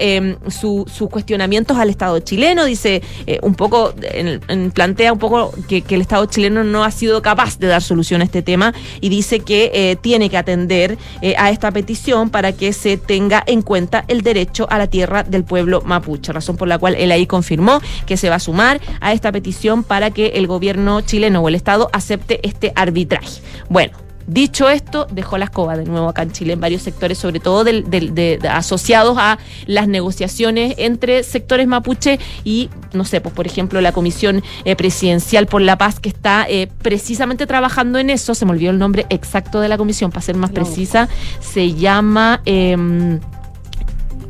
[0.50, 3.02] su- sus cuestionamientos al Estado chileno, dice
[3.42, 7.22] un poco, en- en- plantea un poco que, que el Estado chileno no ha sido
[7.22, 11.36] capaz de dar solución a este tema y dice que eh, tiene que atender eh,
[11.38, 15.44] a esta petición para que se tenga en cuenta el derecho a la tierra del
[15.44, 19.14] pueblo mapuche, razón por la cual él ahí confirmó que se va a sumar a
[19.14, 23.42] esta petición para que el gobierno chileno o el Estado acepte este arbitraje.
[23.70, 24.11] Bueno.
[24.34, 27.66] Dicho esto, dejó la escoba de nuevo acá en Chile en varios sectores, sobre todo
[27.66, 33.36] del- del- de- de- asociados a las negociaciones entre sectores mapuche y, no sé, pues
[33.36, 38.10] por ejemplo la Comisión eh, Presidencial por la Paz que está eh, precisamente trabajando en
[38.10, 40.56] eso, se me olvidó el nombre exacto de la comisión, para ser más No.
[40.56, 41.10] precisa,
[41.42, 42.40] se llama...
[42.46, 43.20] em,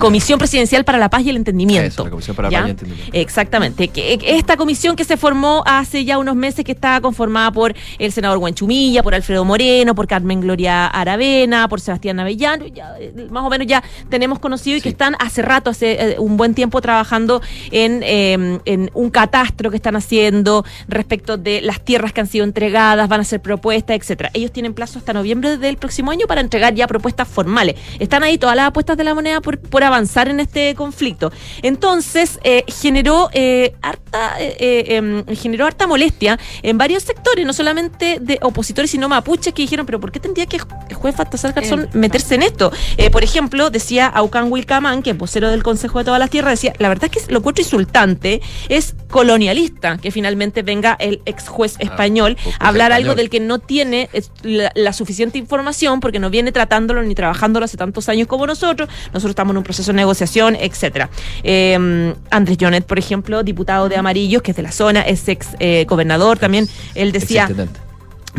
[0.02, 1.88] Comisión Presidencial para la Paz y el Entendimiento.
[1.88, 2.58] Eso, la Comisión para la.
[2.58, 3.18] Paz y el Entendimiento.
[3.18, 3.88] Exactamente.
[3.88, 7.74] Que, que esta comisión que se formó hace ya unos meses, que está conformada por
[8.00, 13.28] el senador Guanchumilla, por Alfredo Moreno, por Carmen Gloria Aravena, por Sebastián Avellano, ya, eh,
[13.30, 16.54] más o menos ya tenemos conocido y que están hace rato, hace eh, un buen
[16.54, 22.22] tiempo trabajando en, eh, en un catastro que están haciendo respecto de las tierras que
[22.22, 24.32] han sido entregadas, van a hacer propuestas, etcétera.
[24.34, 27.76] Ellos tienen plazo hasta noviembre del próximo año para entregar ya propuestas formales.
[28.00, 31.32] Están ahí todas las apuestas de la moneda por, por avanzar en este conflicto.
[31.62, 37.54] Entonces, eh, generó, eh, harta, eh, eh, em, generó harta molestia en varios sectores, no
[37.54, 40.58] solamente de opositores, sino mapuches que dijeron, pero ¿por qué tendría que
[40.90, 42.72] el juez Baltasar Garzón Eh, meterse en esto?
[42.98, 46.54] Eh, por ejemplo, decía Aucan Wilcamán, que es vocero del Consejo de todas las Tierras,
[46.54, 51.48] decía, la verdad es que lo encuentro insultante, es colonialista que finalmente venga el ex
[51.48, 53.18] juez español juez a hablar algo español.
[53.18, 54.10] del que no tiene
[54.44, 58.90] la, la suficiente información porque no viene tratándolo ni trabajándolo hace tantos años como nosotros.
[59.14, 61.10] Nosotros estamos en un proceso de negociación, etcétera.
[61.44, 65.48] Eh, Andrés Jonet, por ejemplo, diputado de Amarillos, que es de la zona, es ex
[65.60, 66.68] eh, gobernador también.
[66.96, 67.50] Él decía.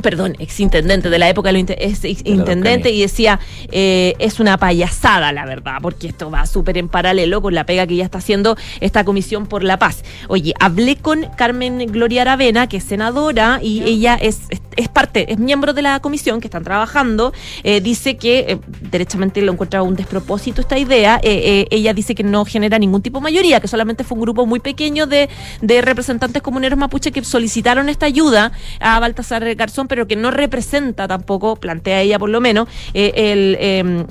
[0.01, 5.77] Perdón, exintendente de la época ex- intendente y decía eh, es una payasada la verdad
[5.83, 9.47] porque esto va súper en paralelo con la pega que ya está haciendo esta comisión
[9.47, 10.03] por la paz.
[10.29, 15.31] Oye hablé con Carmen Gloria Aravena que es senadora y ella es, es, es parte
[15.31, 17.35] es miembro de la comisión que están trabajando.
[17.63, 18.59] Eh, dice que eh,
[18.91, 21.21] derechamente lo encuentra un despropósito esta idea.
[21.23, 24.23] Eh, eh, ella dice que no genera ningún tipo de mayoría que solamente fue un
[24.23, 25.29] grupo muy pequeño de,
[25.61, 31.09] de representantes comuneros mapuche que solicitaron esta ayuda a Baltasar Garzón, pero que no representa
[31.09, 33.57] tampoco, plantea ella por lo menos, eh, el,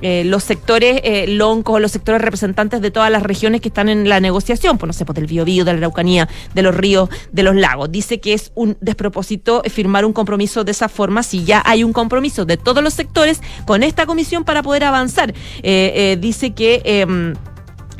[0.02, 4.08] eh, los sectores eh, loncos, los sectores representantes de todas las regiones que están en
[4.10, 7.44] la negociación, pues no sé, pues del Biobío, de la Araucanía, de los ríos, de
[7.44, 7.92] los lagos.
[7.92, 11.94] Dice que es un despropósito firmar un compromiso de esa forma si ya hay un
[11.94, 15.34] compromiso de todos los sectores con esta comisión para poder avanzar.
[15.64, 17.36] Dice que...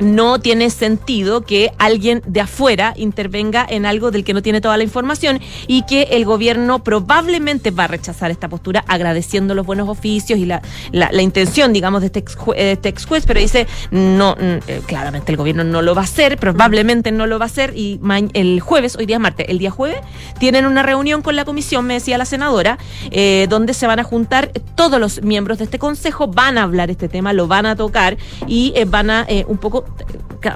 [0.02, 4.76] no tiene sentido que alguien de afuera intervenga en algo del que no tiene toda
[4.76, 9.88] la información y que el gobierno probablemente va a rechazar esta postura agradeciendo los buenos
[9.88, 14.34] oficios y la, la, la intención, digamos, de este ex, este juez, pero dice, no,
[14.34, 17.46] mm, eh, claramente el gobierno no lo va a hacer, probablemente no lo va a
[17.46, 18.00] hacer y
[18.34, 19.98] el jueves, hoy día es martes, el día jueves,
[20.38, 22.78] tienen una reunión con la comisión, me decía la senadora,
[23.10, 26.90] eh, donde se van a juntar todos los miembros de este consejo, van a hablar
[26.90, 29.84] este tema, lo van a tocar y eh, van a un poco,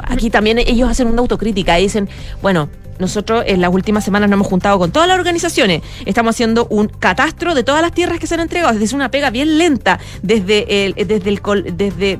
[0.05, 2.09] aquí también ellos hacen una autocrítica y dicen,
[2.42, 2.68] bueno,
[2.99, 5.83] nosotros en las últimas semanas nos hemos juntado con todas las organizaciones.
[6.05, 8.79] Estamos haciendo un catastro de todas las tierras que se han entregado.
[8.79, 12.18] Es una pega bien lenta desde el, desde el desde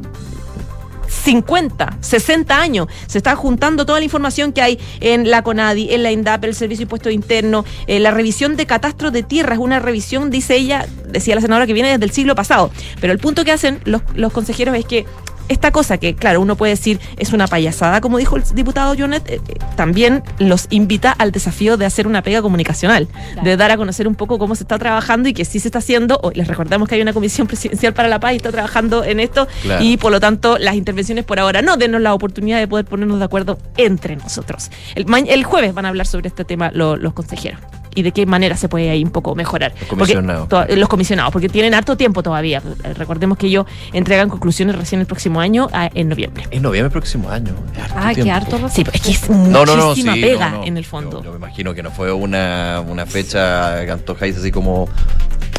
[1.09, 2.89] 50, 60 años.
[3.07, 6.55] Se está juntando toda la información que hay en la CONADI, en la INDAP, el
[6.55, 11.35] Servicio Impuesto Interno, eh, la revisión de catastro de tierras, una revisión, dice ella, decía
[11.35, 12.71] la senadora, que viene desde el siglo pasado.
[13.01, 15.07] Pero el punto que hacen los consejeros es que
[15.49, 19.29] esta cosa que, claro, uno puede decir es una payasada, como dijo el diputado Jonet,
[19.29, 23.09] eh, eh, también los invita al desafío de hacer una pega comunicacional,
[23.43, 25.79] de dar a conocer un poco cómo se está trabajando y que sí se está
[25.79, 26.19] haciendo.
[26.23, 29.21] Hoy les recordamos que hay una comisión presidencial para la paz y está trabajando en
[29.21, 29.83] esto Claro.
[29.85, 33.19] y por lo tanto las intervenciones por ahora no denos la oportunidad de poder ponernos
[33.19, 34.71] de acuerdo entre nosotros.
[34.95, 37.61] El, jueves van a hablar sobre este tema lo- los consejeros
[37.97, 39.73] y de qué manera se puede ahí un poco mejorar.
[39.73, 40.49] Los Porque comisionados.
[40.49, 42.63] to- los comisionados, porque tienen harto tiempo todavía.
[42.95, 46.45] Recordemos que ellos entregan conclusiones recién el próximo año, ah, en noviembre.
[46.53, 47.53] Es noviembre próximo año.
[47.97, 48.61] Ay, qué harto.
[48.69, 50.65] Sí, es que es No, no, no, muchísima sí, pega no, no.
[50.65, 51.19] en el fondo.
[51.19, 54.89] Yo, yo me imagino que no fue una, una fecha que antojáis así como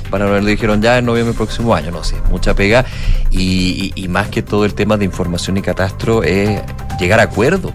[0.10, 2.86] para ver, le dijeron ya en noviembre del próximo año, no sé, mucha pega
[3.30, 6.62] y, y- y más que todo el tema de información y catastro es
[7.00, 7.74] llegar a acuerdos.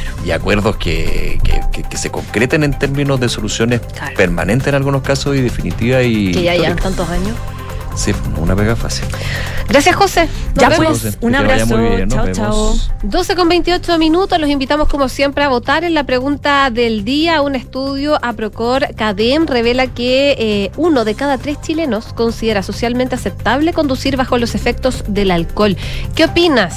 [0.00, 0.26] Claro.
[0.26, 4.14] Y acuerdos que, que, que- que se concreten en términos de soluciones Claro.
[4.16, 7.36] permanentes en algunos casos y definitivas y Que ya llevan tantos años.
[7.96, 9.06] Sí, una pega fácil.
[9.68, 10.28] Gracias, José.
[10.54, 11.00] Nos Ya vemos.
[11.00, 11.76] pues, un abrazo.
[11.78, 12.76] bien, chao, chao.
[13.02, 17.42] 12 con 28 minutos, los invitamos como siempre a votar en la pregunta del día.
[17.42, 23.16] Un estudio a Procor Cadem revela que eh, uno de cada tres chilenos considera socialmente
[23.16, 25.76] aceptable conducir bajo los efectos del alcohol.
[26.14, 26.76] ¿Qué opinas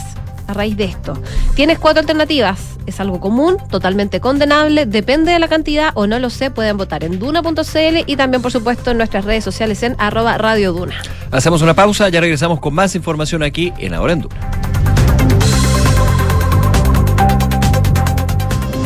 [0.52, 1.14] a raíz de esto?
[1.56, 2.78] Tienes cuatro alternativas.
[2.86, 6.52] Es algo común, totalmente condenable, depende de la cantidad o no lo sé.
[6.52, 10.74] Pueden votar en duna.cl y también, por supuesto, en nuestras redes sociales en arroba Radio
[10.74, 10.96] Duna.
[11.32, 14.71] Hacemos una pausa, ya regresamos con más información aquí en Ahora en Duna.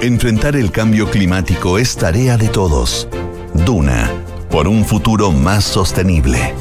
[0.00, 3.06] Enfrentar el cambio climático es tarea de todos.
[3.52, 4.10] Duna,
[4.50, 6.54] por un futuro más sostenible.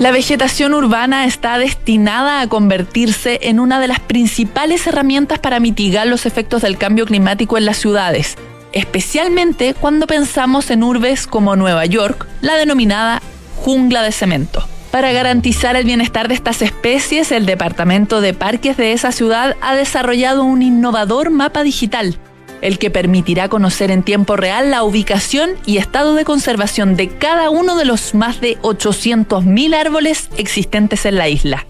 [0.00, 6.06] La vegetación urbana está destinada a convertirse en una de las principales herramientas para mitigar
[6.06, 8.36] los efectos del cambio climático en las ciudades,
[8.72, 13.20] especialmente cuando pensamos en urbes como Nueva York, la denominada
[13.56, 14.66] jungla de cemento.
[14.90, 19.74] Para garantizar el bienestar de estas especies, el Departamento de Parques de esa ciudad ha
[19.74, 22.16] desarrollado un innovador mapa digital,
[22.62, 27.50] el que permitirá conocer en tiempo real la ubicación y estado de conservación de cada
[27.50, 31.66] uno de los más de 800.000 árboles existentes en la isla.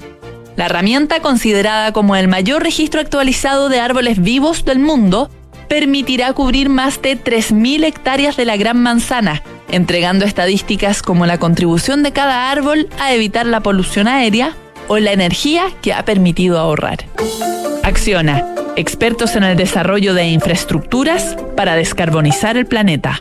[0.54, 5.28] La herramienta, considerada como el mayor registro actualizado de árboles vivos del mundo,
[5.68, 12.02] permitirá cubrir más de 3.000 hectáreas de la Gran Manzana, entregando estadísticas como la contribución
[12.02, 14.56] de cada árbol a evitar la polución aérea
[14.88, 17.04] o la energía que ha permitido ahorrar.
[17.82, 18.44] Acciona,
[18.76, 23.20] expertos en el desarrollo de infraestructuras para descarbonizar el planeta.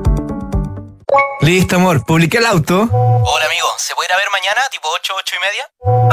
[1.41, 2.05] Listo, amor.
[2.05, 2.87] Publiqué el auto.
[2.91, 3.67] Hola, amigo.
[3.77, 5.63] ¿Se puede ir a ver mañana, tipo 8, 8 y media?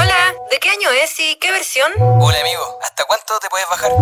[0.02, 1.92] Hola, ¿de qué año es y qué versión?
[1.98, 2.78] Hola, amigo.
[2.82, 3.92] ¿Hasta cuánto te puedes bajar?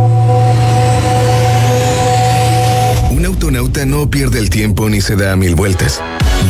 [3.10, 6.00] Un autonauta no pierde el tiempo ni se da mil vueltas.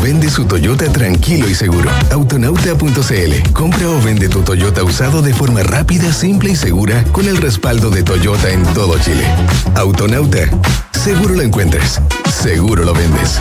[0.03, 1.91] Vende su Toyota tranquilo y seguro.
[2.13, 3.53] Autonauta.cl.
[3.53, 7.89] Compra o vende tu Toyota usado de forma rápida, simple y segura con el respaldo
[7.91, 9.27] de Toyota en todo Chile.
[9.75, 10.51] Autonauta.
[10.93, 12.01] Seguro lo encuentras.
[12.31, 13.41] Seguro lo vendes.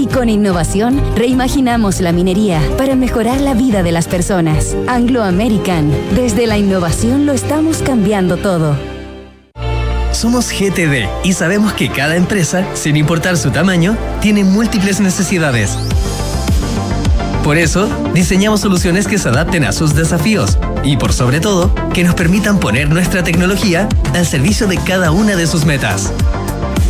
[0.13, 4.75] Con innovación reimaginamos la minería para mejorar la vida de las personas.
[4.87, 5.89] Anglo American.
[6.13, 8.75] Desde la innovación lo estamos cambiando todo.
[10.11, 15.77] Somos GTD y sabemos que cada empresa, sin importar su tamaño, tiene múltiples necesidades.
[17.45, 22.03] Por eso, diseñamos soluciones que se adapten a sus desafíos y, por sobre todo, que
[22.03, 26.11] nos permitan poner nuestra tecnología al servicio de cada una de sus metas.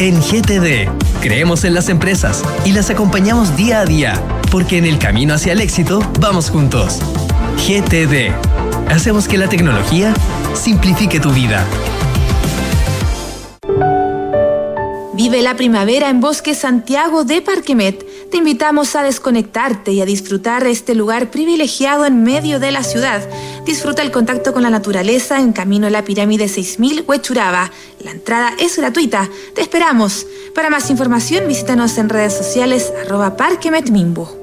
[0.02, 0.90] En GTD,
[1.22, 5.54] creemos en las empresas y las acompañamos día a día, porque en el camino hacia
[5.54, 6.98] el éxito vamos juntos.
[7.58, 8.34] GTD.
[8.90, 10.12] Hacemos que la tecnología
[10.56, 11.64] simplifique tu vida.
[15.14, 18.04] Vive la primavera en Bosque Santiago de Parquemet.
[18.32, 23.22] Te invitamos a desconectarte y a disfrutar este lugar privilegiado en medio de la ciudad.
[23.66, 27.70] Disfruta el contacto con la naturaleza en camino a la pirámide 6000 Huechuraba.
[28.00, 29.30] La entrada es gratuita.
[29.54, 30.26] Te esperamos.
[30.56, 34.41] Para más información visítanos en redes sociales arroba parquemetmimbu.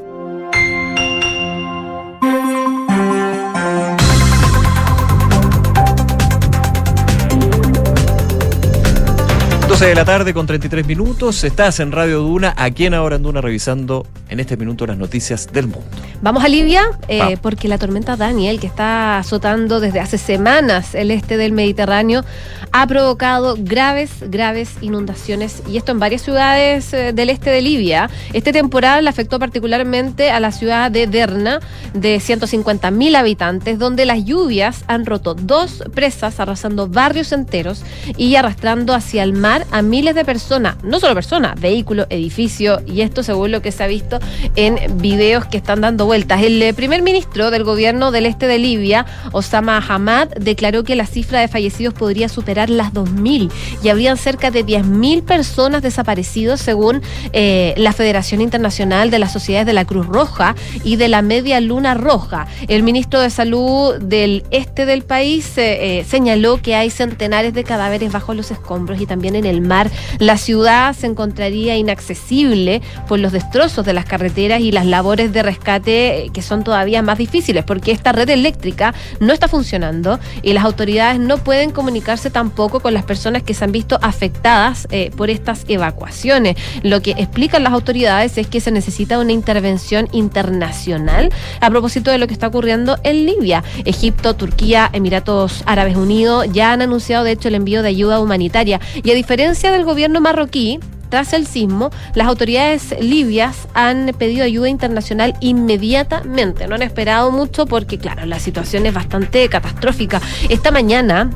[9.79, 11.45] 12 de la tarde con 33 minutos.
[11.45, 15.47] Estás en Radio Duna, aquí en Ahora en Duna, revisando en este minuto las noticias
[15.53, 15.87] del mundo.
[16.21, 17.39] Vamos a Libia, eh, Vamos.
[17.39, 22.25] porque la tormenta Daniel, que está azotando desde hace semanas el este del Mediterráneo,
[22.73, 28.11] ha provocado graves, graves inundaciones, y esto en varias ciudades eh, del este de Libia.
[28.33, 31.61] Este temporal afectó particularmente a la ciudad de Derna,
[31.95, 37.83] de 150.000 habitantes, donde las lluvias han roto dos presas, arrasando barrios enteros
[38.17, 43.03] y arrastrando hacia el mar a miles de personas, no solo personas, vehículos, edificios, y
[43.03, 44.19] esto según lo que se ha visto
[44.57, 46.43] en videos que están dando vueltas.
[46.43, 51.07] El eh, primer ministro del gobierno del este de Libia, Osama Hamad, declaró que la
[51.07, 53.51] cifra de fallecidos podría superar las 2.000
[53.83, 57.03] y habrían cerca de 10.000 personas desaparecidos según
[57.33, 60.55] eh, la Federación Internacional de las Sociedades de la Cruz Roja
[60.85, 62.47] y de la Media Luna Roja.
[62.69, 68.13] El ministro de Salud del este del país eh, señaló que hay centenares de cadáveres
[68.13, 69.91] bajo los escombros y también en el mar.
[70.19, 75.43] La ciudad se encontraría inaccesible por los destrozos de las carreteras y las labores de
[75.43, 80.53] rescate de que son todavía más difíciles porque esta red eléctrica no está funcionando y
[80.53, 85.11] las autoridades no pueden comunicarse tampoco con las personas que se han visto afectadas eh,
[85.17, 86.57] por estas evacuaciones.
[86.83, 92.19] Lo que explican las autoridades es que se necesita una intervención internacional a propósito de
[92.19, 93.65] lo que está ocurriendo en Libia.
[93.85, 98.81] Egipto, Turquía, Emiratos Árabes Unidos ya han anunciado de hecho el envío de ayuda humanitaria
[99.03, 100.79] y a diferencia del gobierno marroquí,
[101.09, 106.67] tras el sismo, las autoridades libias han pedido ayuda internacional inmediatamente.
[106.69, 110.21] No han esperado mucho porque, claro, la situación es bastante catastrófica.
[110.51, 111.31] Esta mañana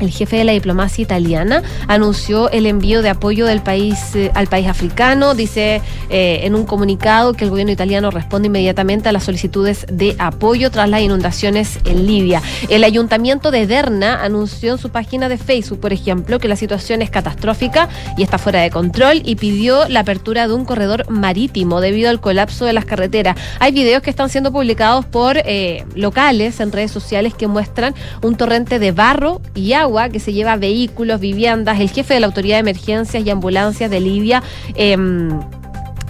[0.00, 4.46] el jefe de la diplomacia italiana anunció el envío de apoyo del país eh, al
[4.46, 5.34] país africano.
[5.34, 5.80] Dice
[6.10, 10.70] eh, en un comunicado que el gobierno italiano responde inmediatamente a las solicitudes de apoyo
[10.70, 12.42] tras las inundaciones en Libia.
[12.68, 17.02] El ayuntamiento de Derna anunció en su página de Facebook, por ejemplo, que la situación
[17.02, 21.80] es catastrófica y está fuera de control y pidió la apertura de un corredor marítimo
[21.80, 23.36] debido al colapso de las carreteras.
[23.60, 28.36] Hay videos que están siendo publicados por eh, locales en redes sociales que muestran un
[28.36, 31.80] torrente de barro y agua que se lleva vehículos, viviendas.
[31.80, 34.42] El jefe de la Autoridad de Emergencias y Ambulancias de Libia.
[34.74, 35.40] Em,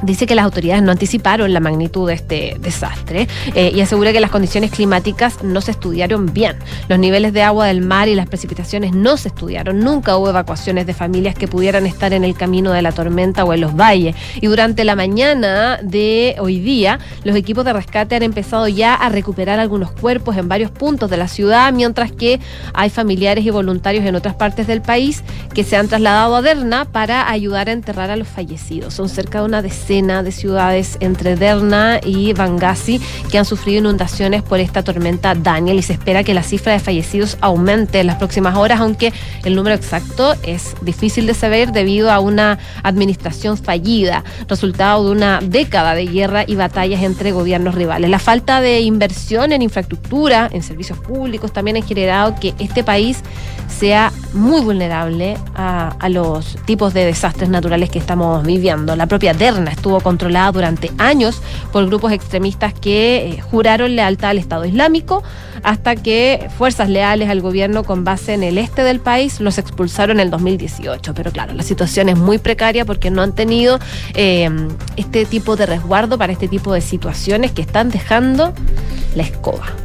[0.02, 4.20] dice que las autoridades no anticiparon la magnitud de este desastre eh, y asegura que
[4.20, 6.56] las condiciones climáticas no se estudiaron bien.
[6.88, 9.80] Los niveles de agua del mar y las precipitaciones no se estudiaron.
[9.80, 13.52] Nunca hubo evacuaciones de familias que pudieran estar en el camino de la tormenta o
[13.52, 14.14] en los valles.
[14.40, 19.08] Y durante la mañana de hoy día, los equipos de rescate han empezado ya a
[19.08, 22.40] recuperar algunos cuerpos en varios puntos de la ciudad, mientras que
[22.72, 25.22] hay familiares y voluntarios en otras partes del país
[25.54, 28.94] que se han trasladado a Derna para ayudar a enterrar a los fallecidos.
[28.94, 34.42] Son cerca de una decena de ciudades entre Derna y Benghazi que han sufrido inundaciones
[34.42, 38.16] por esta tormenta Daniel y se espera que la cifra de fallecidos aumente en las
[38.16, 39.12] próximas horas, aunque
[39.44, 45.40] el número exacto es difícil de saber debido a una administración fallida, resultado de una
[45.42, 48.08] década de guerra y batallas entre gobiernos rivales.
[48.08, 53.18] La falta de inversión en infraestructura, en servicios públicos, también ha generado que este país
[53.68, 58.96] sea muy vulnerable a los tipos de desastres naturales que estamos viviendo.
[58.96, 61.40] La propia Derna estuvo controlada durante años
[61.72, 65.22] por grupos extremistas que eh, juraron lealtad al Estado Islámico
[65.62, 70.18] hasta que fuerzas leales al gobierno con base en el este del país los expulsaron
[70.18, 71.14] en el 2018.
[71.14, 73.78] Pero claro, la situación es muy precaria porque no han tenido
[74.14, 74.50] eh,
[74.96, 78.52] este tipo de resguardo para este tipo de situaciones que están dejando
[79.14, 79.83] la escoba.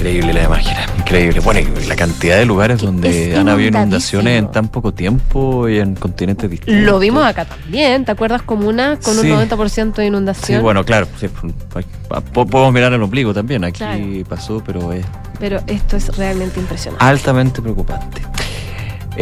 [0.00, 1.40] Increíble la imagen, increíble.
[1.40, 5.78] Bueno, y la cantidad de lugares donde han habido inundaciones en tan poco tiempo y
[5.78, 6.84] en continentes distintos.
[6.84, 8.40] Lo vimos acá también, ¿te acuerdas?
[8.40, 9.20] Comuna con Sí.
[9.20, 10.58] un 90% de inundación.
[10.58, 11.06] Sí, bueno, claro.
[11.20, 13.62] sí, po- podemos mirar el ombligo también.
[13.62, 14.02] Aquí Claro.
[14.26, 15.04] pasó, pero es
[15.38, 17.04] Pero esto es realmente impresionante.
[17.04, 18.22] altamente preocupante.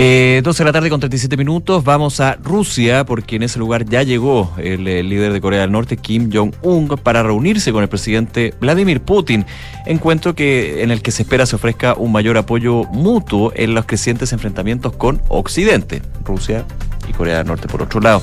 [0.00, 3.84] Eh, 12 de la tarde con 37 minutos, vamos a Rusia porque en ese lugar
[3.84, 7.88] ya llegó el, eh, líder de Corea del Norte, Kim Jong-un, para reunirse con el
[7.88, 9.44] presidente Vladimir Putin,
[9.86, 13.86] encuentro que, en el que se espera se ofrezca un mayor apoyo mutuo en los
[13.86, 16.64] crecientes enfrentamientos con Occidente, Rusia
[17.08, 18.22] y Corea del Norte por otro lado.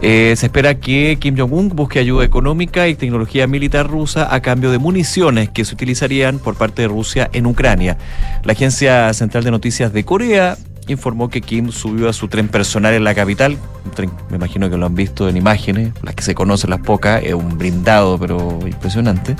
[0.00, 4.70] Eh, se espera que Kim Jong-un busque ayuda económica y tecnología militar rusa a cambio
[4.70, 7.98] de municiones que se utilizarían por parte de Rusia en Ucrania.
[8.44, 10.56] La Agencia Central de Noticias de Corea
[10.88, 13.56] informó que Kim subió a su tren personal en la capital.
[13.94, 17.22] Tren, me imagino que lo han visto en imágenes, las que se conocen las pocas,
[17.22, 19.36] es un brindado pero impresionante.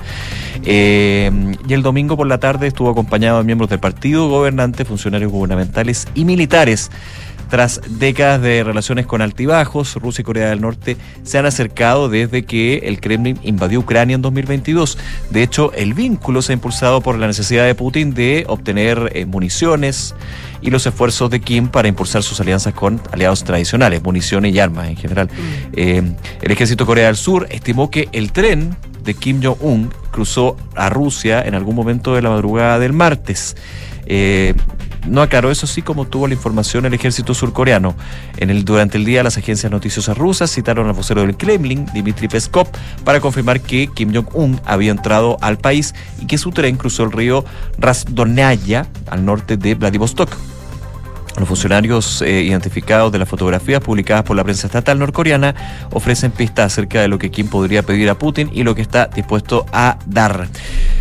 [0.64, 1.30] Eh,
[1.66, 6.06] y el domingo por la tarde estuvo acompañado de miembros del partido, gobernantes, funcionarios gubernamentales
[6.14, 6.90] y militares.
[7.48, 12.44] Tras décadas de relaciones con altibajos, Rusia y Corea del Norte se han acercado desde
[12.44, 14.98] que el Kremlin invadió Ucrania en 2022.
[15.30, 19.24] De hecho, el vínculo se ha impulsado por la necesidad de Putin de obtener eh,
[19.24, 20.14] municiones
[20.60, 24.88] y los esfuerzos de Kim para impulsar sus alianzas con aliados tradicionales, municiones y armas
[24.88, 25.30] en general.
[25.72, 26.02] Eh,
[26.42, 30.90] el ejército de Corea del Sur estimó que el tren de Kim Jong-un cruzó a
[30.90, 33.56] Rusia en algún momento de la madrugada del martes.
[34.04, 34.54] Eh,
[35.08, 37.94] no aclaró eso sí como tuvo la información el ejército surcoreano.
[38.36, 42.28] En el, durante el día las agencias noticiosas rusas citaron al vocero del Kremlin, Dmitry
[42.28, 42.68] Peskov,
[43.04, 47.12] para confirmar que Kim Jong-un había entrado al país y que su tren cruzó el
[47.12, 47.44] río
[47.78, 50.30] Rasdonaya al norte de Vladivostok.
[51.38, 55.54] Los funcionarios eh, identificados de las fotografías publicadas por la prensa estatal norcoreana
[55.92, 59.06] ofrecen pistas acerca de lo que Kim podría pedir a Putin y lo que está
[59.06, 60.48] dispuesto a dar.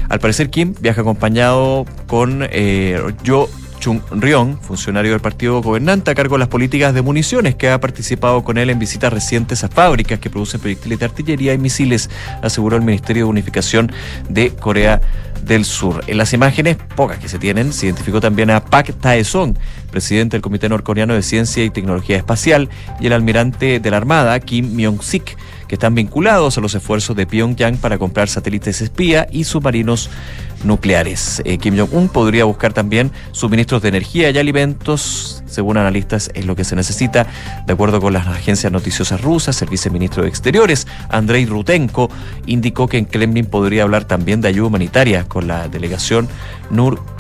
[0.10, 3.50] Al parecer Kim viaja acompañado con eh, Yo
[3.80, 7.80] Chung Ryong, funcionario del partido gobernante a cargo de las políticas de municiones, que ha
[7.80, 12.10] participado con él en visitas recientes a fábricas que producen proyectiles de artillería y misiles,
[12.42, 13.92] aseguró el Ministerio de Unificación
[14.30, 15.02] de Corea
[15.44, 16.04] del Sur.
[16.08, 19.56] En las imágenes, pocas que se tienen, se identificó también a Pak Tae-song,
[19.92, 22.70] presidente del Comité Norcoreano de Ciencia y Tecnología Espacial,
[23.00, 25.38] y el almirante de la Armada, Kim Myong-sik,
[25.68, 30.10] que están vinculados a los esfuerzos de Pyongyang para comprar satélites espía y submarinos
[30.64, 31.42] nucleares.
[31.46, 36.56] Eh, Kim Jong-un podría buscar también suministros de energía y alimentos, según analistas, es lo
[36.56, 37.28] que se necesita.
[37.66, 42.10] De acuerdo con las agencias noticiosas rusas, el viceministro de Exteriores, Andrei Rutenko,
[42.46, 46.28] indicó que en Kremlin podría hablar también de ayuda humanitaria con la delegación
[46.70, 47.17] Nur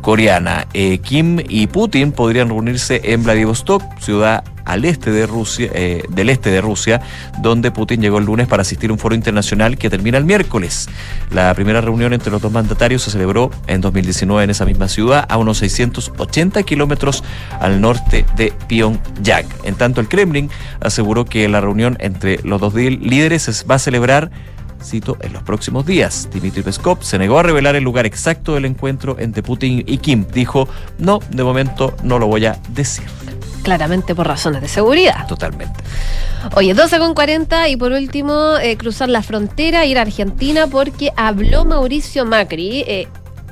[0.00, 0.66] coreana.
[0.74, 6.28] Eh, Kim y Putin podrían reunirse en Vladivostok, ciudad al este de Rusia, eh, del
[6.28, 7.00] este de Rusia,
[7.40, 10.88] donde Putin llegó el lunes para asistir a un foro internacional que termina el miércoles.
[11.30, 15.24] La primera reunión entre los dos mandatarios se celebró en 2019 en esa misma ciudad,
[15.28, 17.24] a unos 680 kilómetros
[17.60, 19.46] al norte de Pyongyang.
[19.62, 24.30] En tanto, el Kremlin aseguró que la reunión entre los dos líderes va a celebrar
[24.82, 26.28] cito, en los próximos días.
[26.32, 30.24] Dmitry Peskov se negó a revelar el lugar exacto del encuentro entre Putin y Kim.
[30.32, 30.68] Dijo,
[30.98, 33.04] no, de momento no lo voy a decir.
[33.62, 35.26] Claramente por razones de seguridad.
[35.26, 35.80] Totalmente.
[36.54, 41.10] Oye, 12 con 40 y por último, eh, cruzar la frontera, ir a Argentina porque
[41.16, 42.84] habló Mauricio Macri.
[42.86, 43.08] Eh,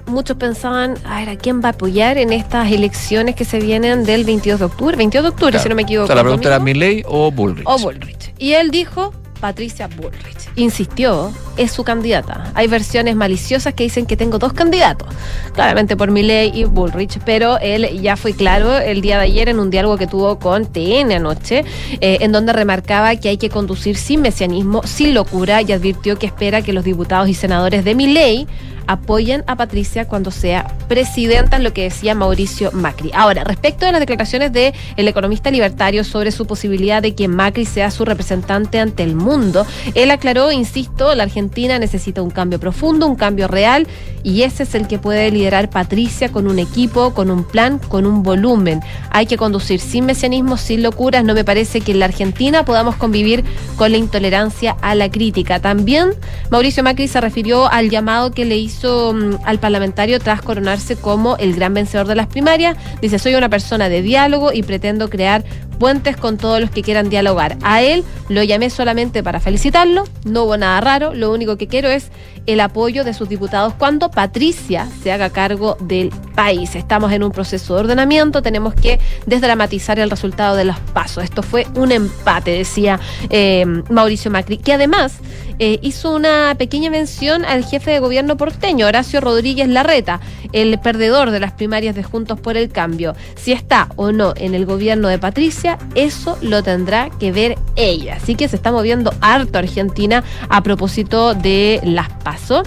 [0.06, 4.04] muchos pensaban, a ver, ¿a quién va a apoyar en estas elecciones que se vienen
[4.04, 4.96] del 22 de octubre?
[4.96, 6.04] 22 de octubre, si no me equivoco.
[6.04, 7.66] O sea, la pregunta era Milley o Bullrich.
[7.66, 8.34] O Bullrich.
[8.38, 9.12] Y él dijo,
[9.44, 10.48] Patricia Bullrich.
[10.56, 12.50] Insistió, es su candidata.
[12.54, 15.06] Hay versiones maliciosas que dicen que tengo dos candidatos,
[15.52, 19.60] claramente por Milley y Bullrich, pero él ya fue claro el día de ayer en
[19.60, 21.62] un diálogo que tuvo con TN anoche,
[22.00, 26.24] eh, en donde remarcaba que hay que conducir sin mesianismo, sin locura y advirtió que
[26.24, 28.46] espera que los diputados y senadores de Milley
[28.86, 33.10] apoyen a Patricia cuando sea presidenta, lo que decía Mauricio Macri.
[33.14, 37.64] Ahora, respecto de las declaraciones del el economista libertario sobre su posibilidad de que Macri
[37.64, 43.06] sea su representante ante el mundo, él aclaró, insisto, la Argentina necesita un cambio profundo,
[43.06, 43.86] un cambio real,
[44.22, 48.06] y ese es el que puede liderar Patricia con un equipo, con un plan, con
[48.06, 48.80] un volumen.
[49.10, 51.24] Hay que conducir sin mesianismo, sin locuras.
[51.24, 53.44] No me parece que en la Argentina podamos convivir
[53.76, 55.60] con la intolerancia a la crítica.
[55.60, 56.14] También
[56.50, 61.36] Mauricio Macri se refirió al llamado que le hizo mm, al parlamentario tras coronarse como
[61.36, 62.76] el gran vencedor de las primarias.
[63.00, 65.44] Dice, soy una persona de diálogo y pretendo crear
[65.74, 67.56] puentes con todos los que quieran dialogar.
[67.62, 71.88] A él lo llamé solamente para felicitarlo, no hubo nada raro, lo único que quiero
[71.88, 72.10] es
[72.46, 76.74] el apoyo de sus diputados cuando Patricia se haga cargo del país.
[76.74, 81.24] Estamos en un proceso de ordenamiento, tenemos que desdramatizar el resultado de los pasos.
[81.24, 83.00] Esto fue un empate, decía
[83.30, 85.18] eh, Mauricio Macri, que además
[85.58, 90.20] eh, hizo una pequeña mención al jefe de gobierno porteño, Horacio Rodríguez Larreta,
[90.52, 93.14] el perdedor de las primarias de Juntos por el Cambio.
[93.36, 98.16] Si está o no en el gobierno de Patricia, eso lo tendrá que ver ella.
[98.16, 102.62] Así que se está moviendo harto Argentina a propósito de las PASO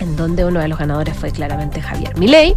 [0.00, 2.56] en donde uno de los ganadores fue claramente Javier Milei.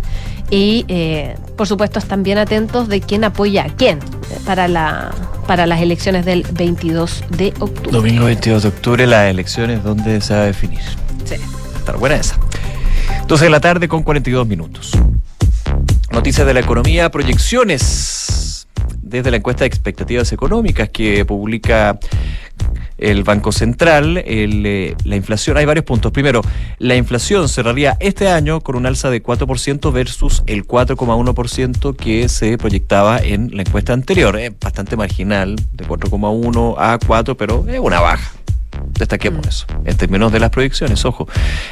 [0.49, 3.99] Y eh, por supuesto están bien atentos de quién apoya a quién
[4.45, 5.11] para, la,
[5.47, 7.91] para las elecciones del 22 de octubre.
[7.91, 10.81] Domingo 22 de octubre, las elecciones donde se va a definir.
[11.23, 11.35] Sí.
[11.77, 12.37] Estar buena esa.
[13.27, 14.91] 12 de la tarde con 42 minutos.
[16.11, 18.67] Noticias de la economía, proyecciones
[19.01, 21.97] desde la encuesta de expectativas económicas que publica
[23.01, 26.11] el Banco Central, el, eh, la inflación, hay varios puntos.
[26.11, 26.41] Primero,
[26.77, 32.57] la inflación cerraría este año con un alza de 4% versus el 4,1% que se
[32.57, 34.39] proyectaba en la encuesta anterior.
[34.61, 38.40] Bastante marginal, de 4,1 a 4, pero es una baja
[38.97, 41.28] destaquemos eso, en términos de las proyecciones, ojo.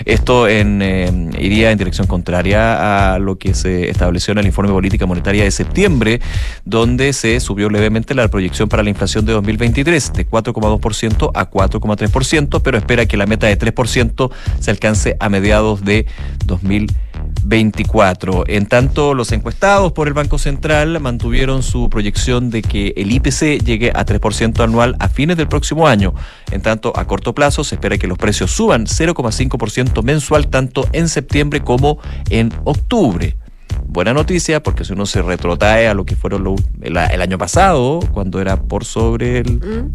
[0.06, 4.74] Esto eh, iría en dirección contraria a lo que se estableció en el informe de
[4.74, 6.22] política monetaria de septiembre,
[6.66, 12.62] donde se subió levemente la proyección para la inflación de 2023 de 4,2% a 4,3%,
[12.64, 16.06] pero espera que la meta de 3% se alcance a mediados de
[16.46, 17.09] 2023.
[17.44, 18.44] 24.
[18.48, 23.64] En tanto, los encuestados por el Banco Central mantuvieron su proyección de que el IPC
[23.64, 26.14] llegue a 3% anual a fines del próximo año.
[26.52, 31.10] En tanto, a corto plazo se espera que los precios suban 0,5% mensual tanto en
[31.10, 32.00] septiembre como
[32.30, 33.38] en octubre.
[33.86, 38.40] Buena noticia, porque si uno se retrotrae a lo que fueron el, año pasado, cuando
[38.40, 39.90] era por sobre el...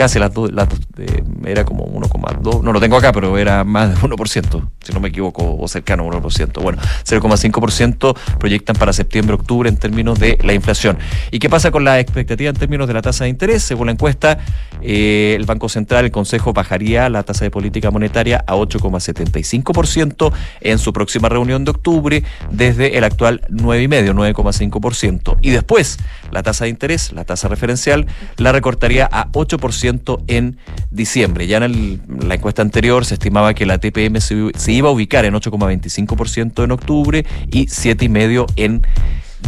[0.00, 0.50] Casi las dos,
[0.96, 5.00] eh, era como 1,2, no lo tengo acá, pero era más de 1%, si no
[5.00, 6.62] me equivoco, o cercano a 1%.
[6.62, 10.96] Bueno, 0,5% proyectan para septiembre-octubre en términos de la inflación.
[11.30, 13.62] ¿Y qué pasa con la expectativa en términos de la tasa de interés?
[13.62, 14.38] Según la encuesta,
[14.80, 20.32] eh, el Banco Central, el Consejo, bajaría la tasa de política monetaria a 8,75%
[20.62, 25.36] en su próxima reunión de octubre, desde el actual 9,5%, 9,5%.
[25.42, 25.98] Y después,
[26.30, 28.06] la tasa de interés, la tasa referencial,
[28.38, 30.58] la recortaría a 8% 4% en
[30.90, 31.46] diciembre.
[31.46, 35.24] Ya en la encuesta anterior se estimaba que la TPM se, se iba a ubicar
[35.24, 38.82] en 8,25% en octubre y 7,5% en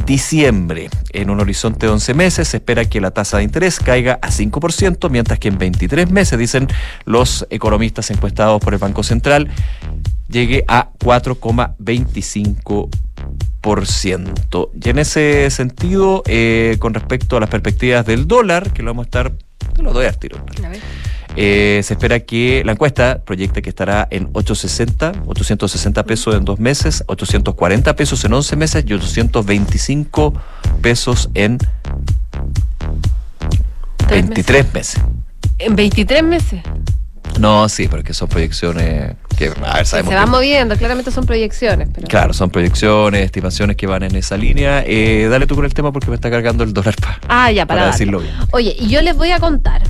[0.07, 0.89] diciembre.
[1.13, 4.29] En un horizonte de 11 meses se espera que la tasa de interés caiga a
[4.31, 6.69] 5%, mientras que en 23 meses, dicen
[7.05, 9.49] los economistas encuestados por el Banco Central,
[10.29, 12.89] llegue a 4,25%.
[14.75, 19.05] Y en ese sentido, eh, con respecto a las perspectivas del dólar, que lo vamos
[19.05, 19.33] a estar,
[19.75, 20.45] te lo doy al tiro.
[21.37, 26.59] Eh, se espera que la encuesta proyecta que estará en 860, 860 pesos en dos
[26.59, 30.35] meses, 840 pesos en 11 meses y 825
[30.83, 31.59] pesos en
[34.11, 35.01] 23 meses.
[35.59, 36.61] En 23 meses.
[37.41, 41.11] No, sí, pero que son proyecciones que, a ver, sabemos se que- van moviendo, claramente
[41.11, 41.89] son proyecciones.
[41.93, 42.07] Pero...
[42.07, 44.85] Claro, son proyecciones, estimaciones que van en esa línea.
[44.87, 47.67] Eh, dale tú con el tema porque me está cargando el dólar pa- Ah, ya,
[47.67, 48.35] para, para decirlo bien.
[48.53, 49.83] Oye, y yo les voy a contar.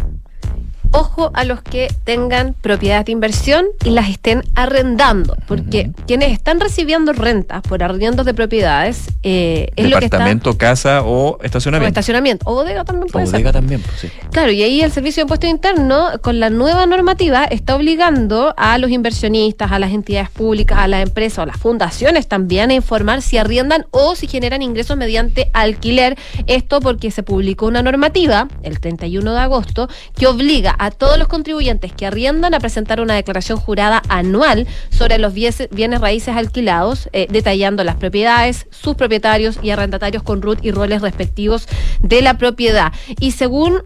[0.93, 6.61] Ojo a los que tengan propiedades de inversión y las estén arrendando, porque quienes están
[6.61, 11.38] recibiendo rentas por arriendos de propiedades eh, es lo que está Departamento, casa o o
[11.43, 11.88] estacionamiento.
[11.88, 13.34] estacionamiento o bodega también O puede ser.
[13.34, 14.09] bodega también, pues sí.
[14.30, 18.78] Claro, y ahí el Servicio de Impuesto Interno, con la nueva normativa, está obligando a
[18.78, 22.74] los inversionistas, a las entidades públicas, a las empresas o a las fundaciones también a
[22.74, 26.16] informar si arriendan o si generan ingresos mediante alquiler.
[26.47, 31.28] Esto porque se publicó una normativa el 31 de agosto que obliga a todos los
[31.28, 37.28] contribuyentes que arriendan a presentar una declaración jurada anual sobre los bienes raíces alquilados, eh,
[37.30, 41.68] detallando las propiedades, sus propietarios y arrendatarios con RUT y roles respectivos
[42.01, 42.93] de la propiedad.
[43.20, 43.85] Y según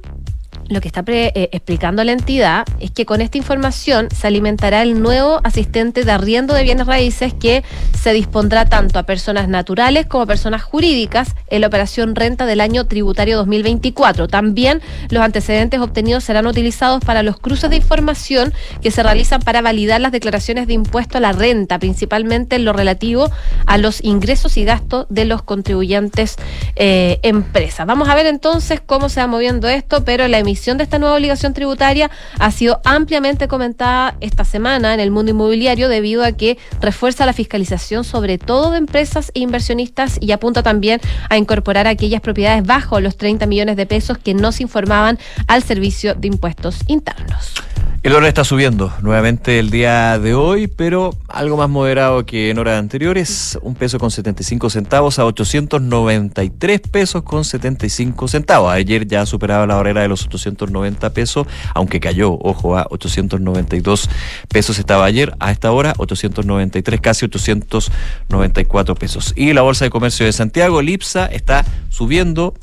[0.68, 4.82] lo que está pre- eh, explicando la entidad es que con esta información se alimentará
[4.82, 7.62] el nuevo asistente de arriendo de bienes raíces que
[7.98, 12.60] se dispondrá tanto a personas naturales como a personas jurídicas en la operación renta del
[12.60, 14.28] año tributario 2024.
[14.28, 18.52] También los antecedentes obtenidos serán utilizados para los cruces de información
[18.82, 22.72] que se realizan para validar las declaraciones de impuesto a la renta, principalmente en lo
[22.72, 23.30] relativo
[23.66, 26.36] a los ingresos y gastos de los contribuyentes
[26.74, 27.86] eh, empresas.
[27.86, 31.16] Vamos a ver entonces cómo se va moviendo esto, pero la emisión de esta nueva
[31.16, 36.57] obligación tributaria ha sido ampliamente comentada esta semana en el mundo inmobiliario debido a que
[36.80, 42.22] refuerza la fiscalización sobre todo de empresas e inversionistas y apunta también a incorporar aquellas
[42.22, 46.78] propiedades bajo los 30 millones de pesos que no se informaban al servicio de impuestos
[46.86, 47.52] internos.
[48.07, 52.59] El dólar está subiendo nuevamente el día de hoy, pero algo más moderado que en
[52.61, 58.70] horas anteriores, un peso con 75 centavos a 893 pesos con 75 centavos.
[58.70, 64.09] Ayer ya superaba la barrera de los 890 pesos, aunque cayó, ojo, a 892
[64.50, 69.32] pesos estaba ayer, a esta hora 893, casi 894 pesos.
[69.34, 72.54] Y la Bolsa de Comercio de Santiago, Lipsa, está subiendo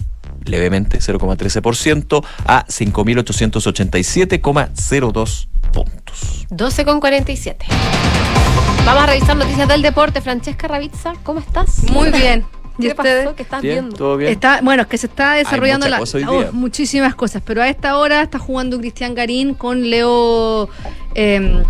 [0.46, 6.46] levemente 0,13% a 5.887,02 puntos.
[6.50, 7.66] 12 con 47.
[8.86, 10.22] Vamos a revisar noticias del deporte.
[10.22, 11.84] Francesca Ravizza, ¿cómo estás?
[11.92, 12.46] Muy bien.
[12.78, 13.26] ¿Y ¿Qué ustedes?
[13.26, 13.36] pasó?
[13.36, 13.96] ¿Qué estás Bien, viendo?
[13.96, 14.32] todo bien.
[14.32, 16.50] Está, bueno, es que se está desarrollando mucha la, cosa hoy oh, día.
[16.52, 20.70] muchísimas cosas, pero a esta hora está jugando Cristian Garín con Leo
[21.14, 21.64] eh,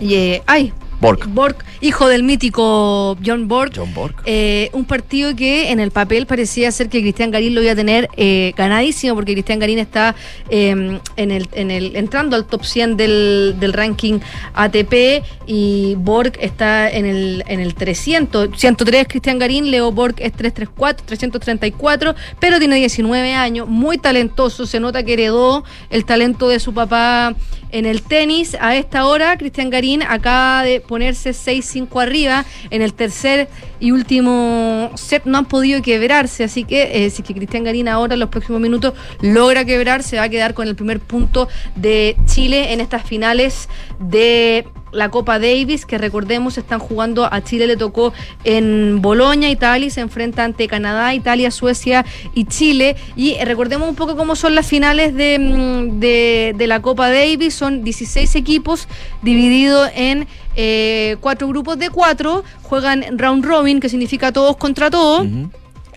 [0.00, 1.26] y, eh, ay, Borg.
[1.28, 3.72] Borg, hijo del mítico John Borg.
[3.74, 4.14] John Borg.
[4.26, 7.76] Eh, un partido que en el papel parecía ser que Cristian Garín lo iba a
[7.76, 10.14] tener eh, ganadísimo porque Cristian Garín está
[10.50, 14.20] eh, en el, en el, entrando al top 100 del, del ranking
[14.54, 18.50] ATP y Borg está en el, en el 300.
[18.54, 24.80] 103 Cristian Garín, Leo Borg es 334, 334, pero tiene 19 años, muy talentoso, se
[24.80, 27.34] nota que heredó el talento de su papá
[27.72, 28.56] en el tenis.
[28.60, 32.44] A esta hora, Cristian Garín acaba de ponerse 6-5 arriba.
[32.70, 36.42] En el tercer y último set no han podido quebrarse.
[36.44, 40.16] Así que eh, si que Cristian Garín ahora en los próximos minutos logra quebrar, se
[40.16, 43.68] va a quedar con el primer punto de Chile en estas finales
[44.00, 48.12] de la Copa Davis, que recordemos están jugando a Chile, le tocó
[48.44, 52.96] en Boloña, Italia, se enfrenta ante Canadá, Italia, Suecia y Chile.
[53.16, 57.10] Y eh, recordemos un poco cómo son las finales de, mm, de, de la Copa
[57.10, 58.88] Davis, son 16 equipos
[59.22, 60.26] divididos en
[60.56, 65.26] eh, cuatro grupos de cuatro, juegan round robin, que significa todos contra todos.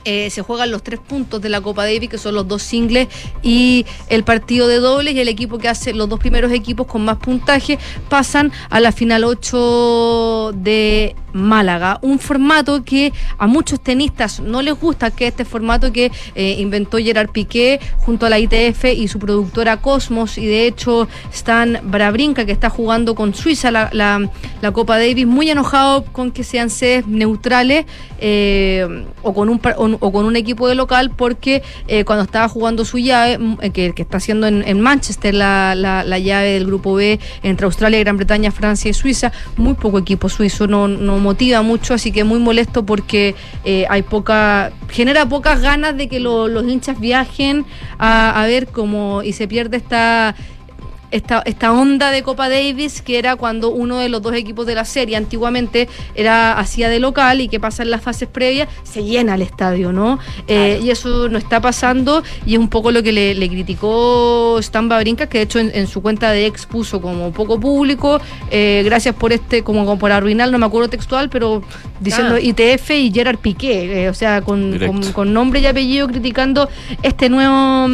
[0.05, 3.07] Eh, se juegan los tres puntos de la Copa Davis, que son los dos singles
[3.41, 7.05] y el partido de dobles, y el equipo que hace los dos primeros equipos con
[7.05, 7.79] más puntaje
[8.09, 11.99] pasan a la final 8 de Málaga.
[12.01, 16.97] Un formato que a muchos tenistas no les gusta, que este formato que eh, inventó
[16.97, 20.37] Gerard Piqué junto a la ITF y su productora Cosmos.
[20.37, 25.49] Y de hecho, Stan Brabrinka, que está jugando con Suiza la, la- Copa Davis, muy
[25.49, 27.85] enojado con que sean sedes neutrales
[28.19, 32.47] eh, o, con un, o, o con un equipo de local, porque eh, cuando estaba
[32.47, 36.53] jugando su llave, eh, que, que está haciendo en, en Manchester la, la- la llave
[36.53, 40.87] del grupo B entre Australia, Gran Bretaña, Francia y Suiza, muy poco equipo suizo, no
[41.23, 43.33] motiva mucho, así que muy molesto porque
[43.65, 47.65] eh, hay poca, genera pocas ganas de que lo- los hinchas viajen
[47.97, 50.35] a, a ver cómo y se pierde esta
[51.13, 54.75] esta, esta onda de Copa Davis que era cuando uno de los dos equipos de
[54.75, 59.03] la serie antiguamente era hacía de local y que pasa en las fases previas se
[59.03, 63.01] llena el estadio no Eh, y eso no está pasando y es un poco lo
[63.03, 66.65] que le, le criticó Stan Babrinka que de hecho en, en su cuenta de ex
[66.65, 68.19] puso como poco público
[68.51, 71.63] eh, gracias por este como, como por arruinar no me acuerdo textual pero
[71.99, 72.39] diciendo Ah.
[72.41, 76.69] ITF y Gerard Piqué eh, o sea con, con, con nombre y apellido criticando
[77.03, 77.87] este nuevo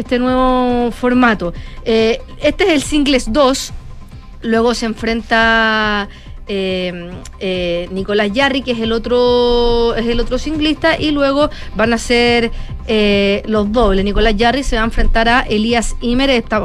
[0.00, 1.52] este nuevo formato.
[1.84, 3.72] Eh, este es el Singles 2.
[4.42, 6.08] Luego se enfrenta
[6.52, 11.92] eh, eh, Nicolás Yarri, que es el otro, es el otro singlista, y luego van
[11.92, 12.50] a ser
[12.88, 14.04] eh, los dobles.
[14.04, 16.28] Nicolás Yarri se va a enfrentar a Elías Imer.
[16.30, 16.60] Está,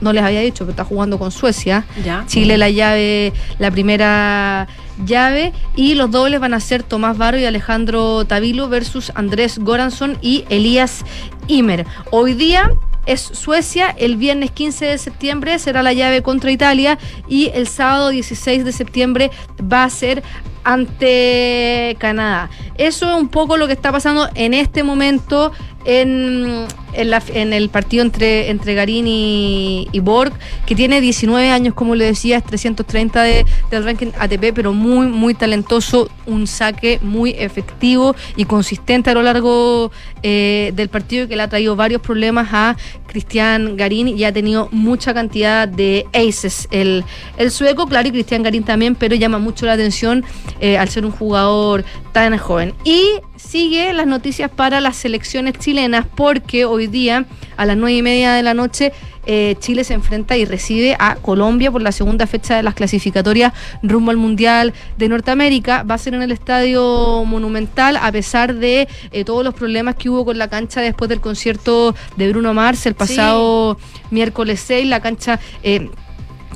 [0.00, 1.84] no les había dicho, pero está jugando con Suecia.
[2.04, 2.24] Ya.
[2.26, 4.66] Chile la llave, la primera
[5.04, 5.52] llave.
[5.76, 10.44] Y los dobles van a ser Tomás Barro y Alejandro Tavilo versus Andrés Goranson y
[10.48, 11.04] Elías
[11.46, 11.86] Imer.
[12.10, 12.72] Hoy día
[13.06, 18.10] es Suecia, el viernes 15 de septiembre será la llave contra Italia y el sábado
[18.10, 19.30] 16 de septiembre
[19.60, 20.22] va a ser
[20.62, 22.50] ante Canadá.
[22.76, 25.52] Eso es un poco lo que está pasando en este momento
[25.88, 30.32] en, en, la- en el partido entre, entre Garín y, y Borg,
[30.66, 35.06] que tiene 19 años, como le decía, es 330 de- del ranking ATP, pero muy,
[35.06, 39.90] muy talentoso, un saque muy efectivo y consistente a lo largo
[40.22, 42.76] eh, del partido que le ha traído varios problemas a
[43.06, 47.02] Cristian Garín y ha tenido mucha cantidad de aces el,
[47.38, 50.22] el sueco, claro, y Cristian Garín también, pero llama mucho la atención
[50.60, 51.82] eh, al ser un jugador
[52.12, 52.74] tan joven.
[52.84, 53.02] Y
[53.38, 57.24] sigue las noticias para las selecciones chilenas, porque hoy día
[57.56, 58.92] a las nueve y media de la noche
[59.30, 63.52] eh, Chile se enfrenta y recibe a Colombia por la segunda fecha de las clasificatorias
[63.82, 65.82] rumbo al Mundial de Norteamérica.
[65.82, 70.08] Va a ser en el Estadio Monumental, a pesar de eh, todos los problemas que
[70.08, 73.78] hubo con la cancha después del concierto de Bruno Mars el pasado
[74.10, 74.86] miércoles 6.
[74.86, 75.38] La cancha.
[75.62, 75.90] eh,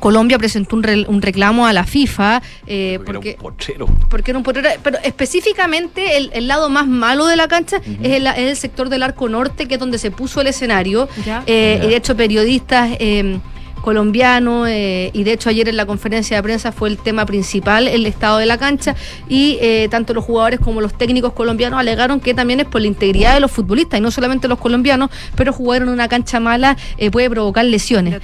[0.02, 3.36] Colombia presentó un, re- un reclamo a la FIFA eh, porque,
[4.10, 8.12] porque era un potrero, pero específicamente el, el lado más malo de la cancha es,
[8.18, 11.08] el, es el sector del arco norte, que es donde se puso el escenario.
[11.24, 11.44] Ya.
[11.46, 11.84] Eh, Ya.
[11.84, 13.38] Y de hecho, periodistas eh,
[13.82, 17.88] colombianos, eh, y de hecho ayer en la conferencia de prensa fue el tema principal,
[17.88, 18.94] el estado de la cancha,
[19.28, 22.86] y eh, tanto los jugadores como los técnicos colombianos alegaron que también es por la
[22.86, 26.76] integridad de los futbolistas, y no solamente los colombianos, pero jugar en una cancha mala
[26.98, 28.20] eh, puede provocar lesiones.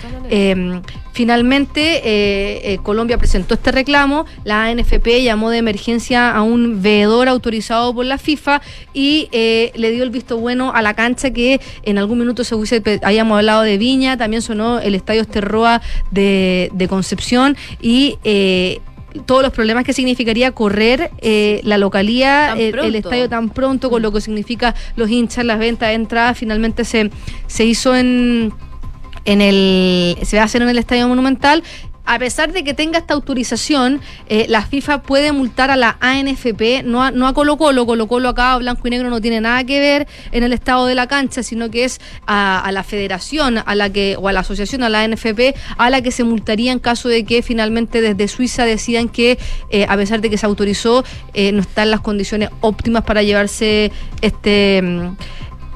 [1.19, 7.27] Finalmente, eh, eh, Colombia presentó este reclamo, la ANFP llamó de emergencia a un veedor
[7.27, 8.63] autorizado por la FIFA
[8.95, 12.55] y eh, le dio el visto bueno a la cancha que en algún minuto se
[12.55, 18.17] hubiese, habíamos hablado de Viña, también sonó el Estadio Esterroa de, de Concepción y...
[19.27, 24.13] todos los problemas que significaría correr eh, la localía, el, estadio tan pronto, con lo
[24.13, 27.11] que significa los hinchas, las ventas de entradas, finalmente se,
[27.49, 28.53] se hizo en,
[29.29, 31.63] en el se va a hacer en el Estadio Monumental.
[32.07, 34.01] A pesar de que tenga esta autorización,
[34.31, 38.09] eh, la FIFA puede multar a la ANFP, no a, no a Colo Colo, Colo
[38.09, 41.07] Colo acá, blanco y negro, no tiene nada que ver en el estado de la
[41.07, 44.89] cancha, sino que es a, la federación a la que, o a la asociación, a
[44.89, 49.11] la ANFP, a la que se multaría en caso de que finalmente desde Suiza decidan
[49.11, 51.05] que, eh, a pesar de que se autorizó,
[51.35, 54.83] eh, no están las condiciones óptimas para llevarse este...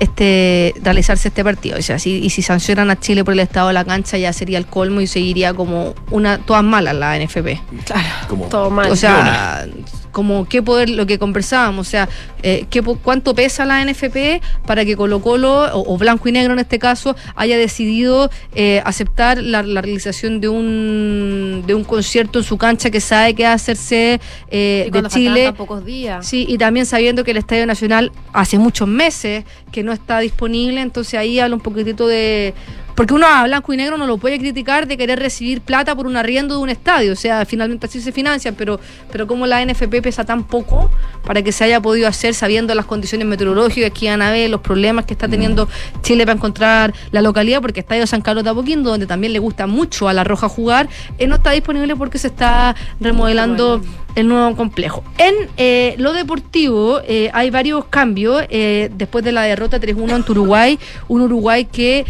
[0.03, 1.79] este realizarse este partido.
[1.79, 4.33] O sea, si, y si sancionan a Chile por el estado de la cancha ya
[4.33, 7.85] sería el colmo y seguiría como una todas malas la NFP.
[7.85, 8.09] Claro.
[8.29, 8.91] Como Todo mal.
[8.91, 9.67] O sea,
[10.13, 12.09] como qué poder, lo que conversábamos, o sea,
[12.43, 16.53] eh, qué, cuánto pesa la NFP para que Colo Colo, o, o Blanco y Negro
[16.53, 22.39] en este caso, haya decidido eh, aceptar la, la realización de un, de un concierto
[22.39, 25.53] en su cancha que sabe que va a hacerse eh, de Chile.
[25.53, 26.27] pocos días.
[26.27, 30.81] Sí, y también sabiendo que el Estadio Nacional hace muchos meses que no está disponible,
[30.81, 32.55] entonces ahí habla un poquitito de...
[32.95, 36.07] Porque uno a blanco y negro no lo puede criticar de querer recibir plata por
[36.07, 38.79] un arriendo de un estadio, o sea, finalmente así se financian, pero,
[39.11, 40.91] pero como la NFP pesa tan poco
[41.25, 44.61] para que se haya podido hacer sabiendo las condiciones meteorológicas que iban a haber, los
[44.61, 45.69] problemas que está teniendo
[46.03, 49.67] Chile para encontrar la localidad, porque Estadio San Carlos de Apoquindo, donde también le gusta
[49.67, 50.89] mucho a La Roja jugar,
[51.19, 53.83] eh, no está disponible porque se está remodelando
[54.15, 55.03] el nuevo complejo.
[55.19, 60.33] En eh, lo deportivo eh, hay varios cambios eh, después de la derrota 3-1 ante
[60.33, 60.79] Uruguay,
[61.09, 62.05] un Uruguay que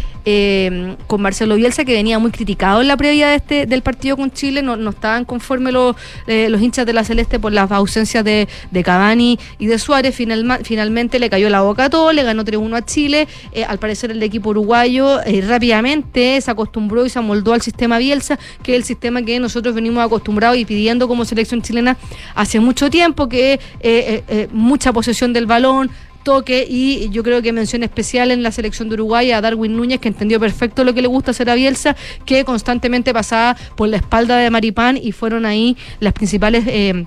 [0.73, 4.17] eh, con Marcelo Bielsa que venía muy criticado en la previa de este del partido
[4.17, 5.95] con Chile, no, no estaban conformes los,
[6.27, 10.15] eh, los hinchas de la Celeste por las ausencias de, de Cavani y de Suárez,
[10.15, 13.77] Finalma- finalmente le cayó la boca a todo, le ganó 3-1 a Chile, Eh, al
[13.77, 18.73] parecer el equipo uruguayo eh, rápidamente se acostumbró y se amoldó al sistema Bielsa, que
[18.73, 21.97] es el sistema que nosotros venimos acostumbrados y pidiendo como selección chilena
[22.35, 25.89] hace mucho tiempo, que eh, mucha posesión del balón,
[26.23, 29.99] toque y yo creo que mención especial en la selección de Uruguay a Darwin Núñez
[29.99, 31.95] que entendió perfecto lo que le gusta hacer a Bielsa
[32.25, 37.05] que constantemente pasaba por la espalda de Maripán y fueron ahí las principales eh,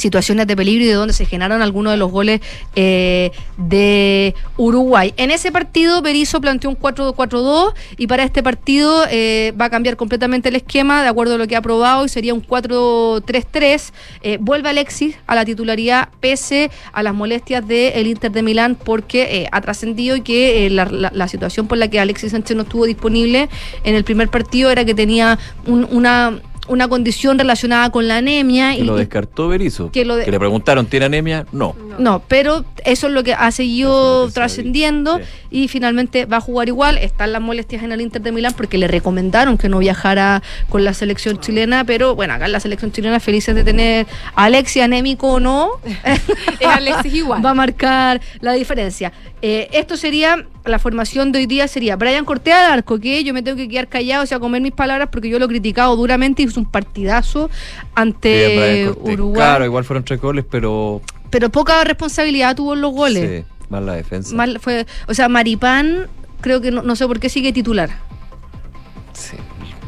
[0.00, 2.40] situaciones de peligro y de donde se generaron algunos de los goles
[2.74, 5.14] eh, de Uruguay.
[5.16, 9.96] En ese partido Berizzo planteó un 4-4-2 y para este partido eh, va a cambiar
[9.96, 13.92] completamente el esquema de acuerdo a lo que ha aprobado y sería un 4-3-3.
[14.22, 19.22] Eh, vuelve Alexis a la titularidad pese a las molestias del Inter de Milán porque
[19.42, 22.56] eh, ha trascendido y que eh, la, la- la situación por la que Alexis Sánchez
[22.56, 23.48] no estuvo disponible
[23.84, 26.40] en el primer partido era que tenía un- una
[26.70, 29.90] una condición relacionada con la anemia Que y, lo descartó Berizzo.
[29.90, 31.44] Que lo de- le preguntaron, ¿tiene anemia?
[31.52, 31.74] No.
[31.98, 36.96] no, pero eso es lo que ha seguido trascendiendo y finalmente va a jugar igual.
[36.96, 40.84] Están las molestias en el Inter de Milán porque le recomendaron que no viajara con
[40.84, 44.06] la selección chilena, pero bueno, acá en la selección chilena felices de tener
[44.36, 45.70] a Alexis anémico o no.
[46.60, 47.44] Es Alexis igual.
[47.44, 49.12] Va a marcar la diferencia.
[49.42, 53.34] Eh, esto sería, la formación de hoy día sería Brian Cortea al arco, que yo
[53.34, 55.94] me tengo que quedar callado, o sea, comer mis palabras porque yo lo he criticado
[55.96, 57.50] duramente y hizo un partidazo
[57.94, 59.14] ante Cortés.
[59.14, 59.34] Uruguay.
[59.36, 61.02] Claro, igual fueron tres goles, pero.
[61.30, 63.44] Pero poca responsabilidad tuvo en los goles.
[63.44, 64.34] Sí, más la defensa.
[64.34, 66.08] Mal fue, o sea, Maripán
[66.40, 67.90] creo que no, no sé por qué sigue titular.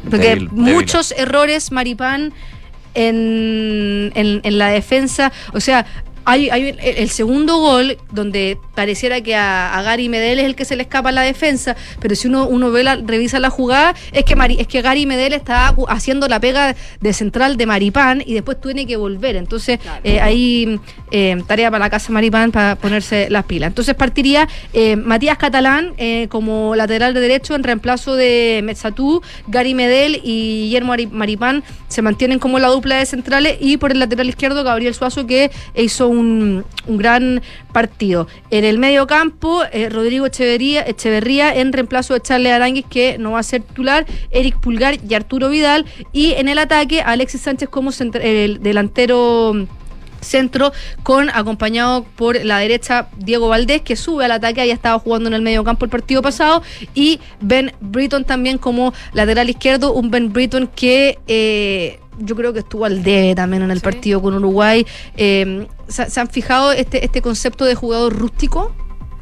[0.03, 0.73] Porque Débil, débil.
[0.75, 2.33] muchos errores Maripán
[2.93, 5.85] en, en, en la defensa, o sea,
[6.25, 10.55] hay, hay el, el segundo gol donde pareciera que a, a Gary Medel es el
[10.55, 13.93] que se le escapa la defensa, pero si uno, uno ve la, revisa la jugada,
[14.11, 18.23] es que Mari- es que Gary Medel está haciendo la pega de central de Maripán
[18.25, 19.35] y después tiene que volver.
[19.35, 20.79] Entonces, eh, ahí
[21.11, 23.67] eh, tarea para la casa Maripán para ponerse las pilas.
[23.67, 29.73] Entonces partiría eh, Matías Catalán eh, como lateral de derecho en reemplazo de Metzatú, Gary
[29.73, 33.99] Medel y Guillermo Ari- Maripán se mantienen como la dupla de centrales y por el
[33.99, 37.41] lateral izquierdo Gabriel Suazo que hizo un, un gran
[37.71, 38.27] partido.
[38.51, 43.39] En el medio campo, eh, Rodrigo Echeverría, en reemplazo de Charles Aranguis que no va
[43.39, 45.85] a ser titular, Eric Pulgar y Arturo Vidal.
[46.11, 49.67] Y en el ataque Alexis Sánchez como centra- el delantero
[50.21, 50.71] centro
[51.03, 54.61] con acompañado por la derecha Diego Valdés que sube al ataque.
[54.61, 56.63] Había estado jugando en el medio campo el partido pasado.
[56.95, 59.91] Y Ben Britton también como lateral izquierdo.
[59.93, 64.21] Un Ben Britton que eh, yo creo que estuvo al debe también en el partido
[64.21, 64.85] con Uruguay
[65.17, 68.73] Eh, ¿se, se han fijado este, este concepto de jugador rústico?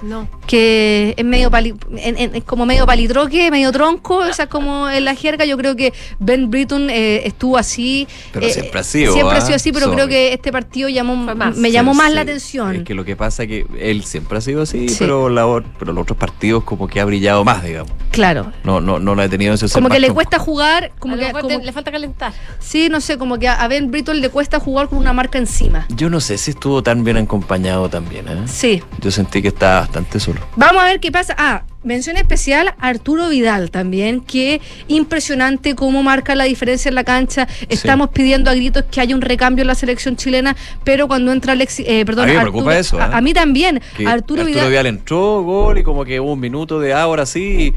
[0.01, 0.27] No.
[0.47, 4.89] que es medio pali- en- en- es como medio palitroque, medio tronco, o sea, como
[4.89, 8.07] en la jerga, yo creo que Ben Britton eh, estuvo así.
[8.33, 9.45] Pero eh, siempre ha sido, Siempre ha ¿ah?
[9.45, 9.95] sido así, pero Sorry.
[9.97, 11.55] creo que este partido llamó más.
[11.57, 12.15] me llamó Sí, más sí.
[12.15, 12.75] la atención.
[12.75, 14.95] Es que lo que pasa es que él siempre ha sido así, Sí.
[14.99, 15.45] pero, la,
[15.79, 17.91] pero los otros partidos como que ha brillado más, digamos.
[18.11, 18.51] Claro.
[18.63, 20.15] No, no, no lo ha tenido ese Como que le tronco.
[20.15, 22.33] cuesta jugar, como A que como- le falta calentar.
[22.59, 25.37] sí, no sé, como que a, a Ben Britton le cuesta jugar con una marca
[25.37, 25.85] encima.
[25.95, 28.41] Yo no sé si estuvo tan bien acompañado también, ¿eh?
[28.47, 28.83] Sí.
[28.99, 30.39] Yo sentí que estaba bastante solo.
[30.55, 31.35] Vamos a ver qué pasa.
[31.37, 37.03] Ah, mención especial a Arturo Vidal también, que impresionante cómo marca la diferencia en la
[37.03, 37.47] cancha.
[37.67, 41.53] Estamos pidiendo a gritos que haya un recambio en la selección chilena, pero cuando entra
[41.53, 43.09] Alexis, eh, perdón, A mí me Arturo- preocupa eso, a, ¿eh?
[43.13, 43.81] a mí también.
[43.97, 44.69] Que Arturo, Arturo Vidal.
[44.69, 47.73] Vidal entró, gol, y como que hubo un minuto de ahora sí.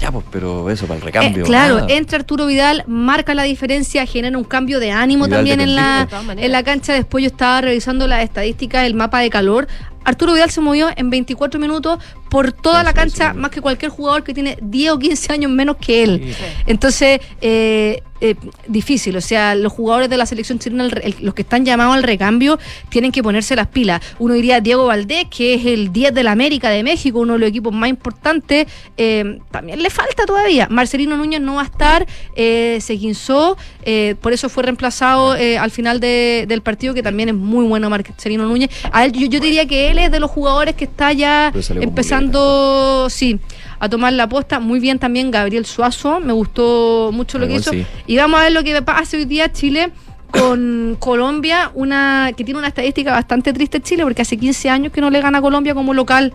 [0.00, 1.44] Ya, pues, pero eso para el recambio.
[1.44, 1.86] Eh, claro, nada.
[1.90, 5.76] entra Arturo Vidal, marca la diferencia, genera un cambio de ánimo Vidal también de en
[5.76, 6.08] la,
[6.38, 6.92] en la cancha.
[6.94, 9.68] Después yo estaba revisando las estadísticas, el mapa de calor.
[10.04, 11.98] Arturo Vidal se movió en 24 minutos
[12.28, 15.76] por toda la cancha, más que cualquier jugador que tiene 10 o 15 años menos
[15.76, 16.34] que él.
[16.66, 18.36] Entonces, eh, eh,
[18.68, 19.16] difícil.
[19.16, 22.04] O sea, los jugadores de la selección chilena, el- el- los que están llamados al
[22.04, 24.00] recambio, tienen que ponerse las pilas.
[24.20, 27.40] Uno diría Diego Valdés, que es el 10 de la América de México, uno de
[27.40, 28.66] los equipos más importantes.
[28.96, 30.68] eh, también le falta todavía.
[30.70, 35.58] Marcelino Núñez no va a estar, eh, se guinzó, eh, por eso fue reemplazado eh,
[35.58, 38.70] al final de- del partido, que también es muy bueno Marcelino Núñez.
[38.92, 43.08] A él, yo, yo diría que él es de los jugadores que está ya empezando,
[43.08, 43.38] sí,
[43.78, 44.60] a tomar la posta.
[44.60, 47.70] Muy bien también Gabriel Suazo, me gustó mucho lo que Igual hizo.
[47.72, 47.86] sí.
[48.06, 49.92] Y vamos a ver lo que pasa hoy día Chile
[50.30, 55.00] con Colombia, una que tiene una estadística bastante triste Chile, porque hace 15 años que
[55.00, 56.32] no le gana a Colombia como local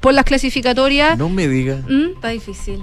[0.00, 1.18] por las clasificatorias.
[1.18, 1.82] No me diga.
[1.88, 2.14] ¿Mm?
[2.14, 2.80] Está difícil.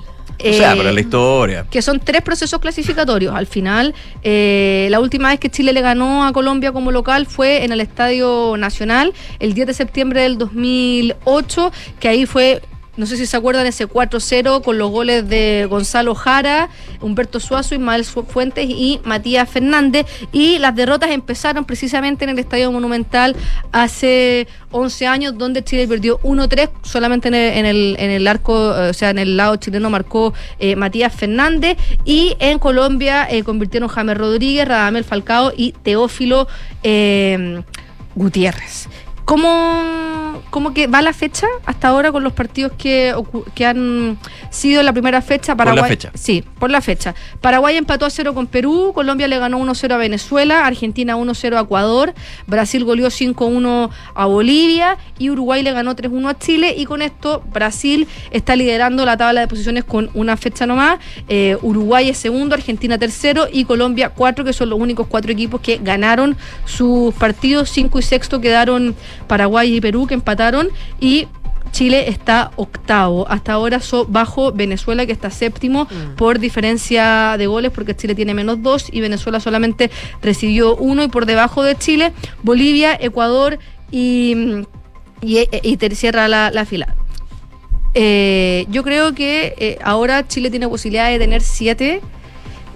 [0.49, 1.65] O sea, eh, para la historia.
[1.69, 3.35] que son tres procesos clasificatorios.
[3.35, 3.93] Al final,
[4.23, 7.81] eh, la última vez que Chile le ganó a Colombia como local fue en el
[7.81, 12.61] Estadio Nacional, el 10 de septiembre del 2008, que ahí fue...
[12.97, 16.69] No sé si se acuerdan ese 4-0 con los goles de Gonzalo Jara,
[17.01, 20.05] Humberto Suazo, Ismael Fuentes y Matías Fernández.
[20.31, 23.35] Y las derrotas empezaron precisamente en el Estadio Monumental
[23.73, 27.33] hace 11 años, donde Chile perdió 1-3, solamente en
[27.65, 31.77] el, en el, arco, eh, o sea, en el lado chileno marcó eh, Matías Fernández.
[32.05, 36.47] Y en Colombia eh, convirtieron James Rodríguez, Radamel Falcao y Teófilo
[38.15, 38.87] Gutiérrez.
[39.25, 43.13] ¿Cómo, ¿Cómo que va la fecha hasta ahora con los partidos que,
[43.55, 44.19] que han
[44.51, 45.55] sido la primera fecha?
[45.55, 46.11] Por la Paraguay, fecha.
[46.13, 47.15] Sí, por la fecha.
[47.41, 51.61] Paraguay empató a 0 con Perú, Colombia le ganó 1-0 a Venezuela, Argentina 1-0 a
[51.61, 52.13] Ecuador,
[52.45, 57.43] Brasil goleó 5-1 a Bolivia y Uruguay le ganó 3-1 a Chile y con esto
[57.51, 60.99] Brasil está liderando la tabla de posiciones con una fecha nomás.
[61.27, 65.61] Eh, Uruguay es segundo, Argentina tercero y Colombia cuatro, que son los únicos cuatro equipos
[65.61, 67.71] que ganaron sus partidos.
[67.71, 68.95] Cinco y sexto quedaron
[69.27, 70.69] Paraguay y Perú que empataron
[70.99, 71.27] y
[71.71, 73.27] Chile está octavo.
[73.29, 78.33] Hasta ahora so- bajo Venezuela, que está séptimo por diferencia de goles, porque Chile tiene
[78.33, 81.03] menos dos y Venezuela solamente recibió uno.
[81.03, 82.13] Y por debajo de Chile,
[82.43, 83.59] Bolivia, Ecuador
[83.91, 84.63] y,
[85.21, 86.95] y, y te cierra la, la fila.
[87.93, 92.01] Eh, yo creo que eh, ahora Chile tiene posibilidad de tener siete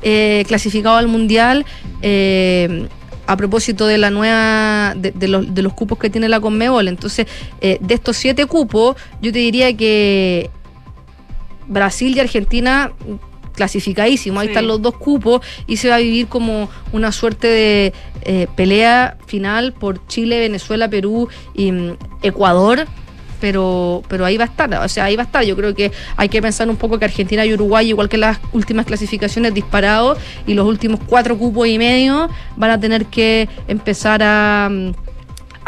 [0.02, 1.66] eh, clasificados al Mundial.
[2.02, 2.88] eh,
[3.30, 6.88] a propósito de la nueva de, de los, de los cupos que tiene la Conmebol.
[6.88, 7.28] Entonces,
[7.62, 10.50] eh, de estos siete cupos, yo te diría que
[11.68, 14.52] Brasil y Argentina mm, clasificadísimos, ahí Sí.
[14.54, 19.18] están los dos cupos y se va a vivir como una suerte de eh, pelea
[19.28, 22.88] final por Chile, Venezuela, Perú y mm, Ecuador.
[23.40, 25.44] Pero, pero ahí va a estar, o sea, ahí va a estar.
[25.44, 28.40] Yo creo que hay que pensar un poco que Argentina y Uruguay, igual que las
[28.52, 34.22] últimas clasificaciones disparados y los últimos cuatro cupos y medio, van a tener que empezar
[34.24, 34.92] a, mm,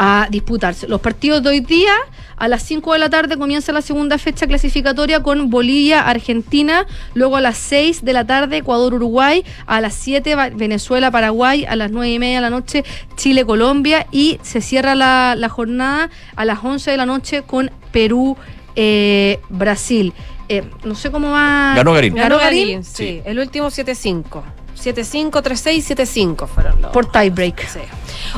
[0.04, 0.88] a disputarse.
[0.88, 1.92] Los partidos de hoy día,
[2.36, 7.36] a las 5 de la tarde comienza la segunda fecha clasificatoria con Bolivia, Argentina, luego
[7.36, 11.76] a las 6 de la tarde Ecuador, Uruguay, a las 7 Va- Venezuela, Paraguay, a
[11.76, 12.84] las 9 y media de la noche
[13.14, 17.70] Chile, Colombia y se cierra la, la jornada a las 11 de la noche con
[17.92, 18.36] Perú,
[18.74, 20.12] eh, Brasil.
[20.48, 21.74] Eh, no sé cómo va.
[21.76, 22.14] Ganó Garín.
[22.14, 22.62] ¿Ganó Ganó Garín?
[22.66, 23.22] Garín, sí.
[23.24, 24.42] El último 7-5.
[24.82, 26.90] 7-5, 3-6, 7-5 fueron los.
[26.90, 27.68] Por tiebreak.
[27.68, 27.78] Sí.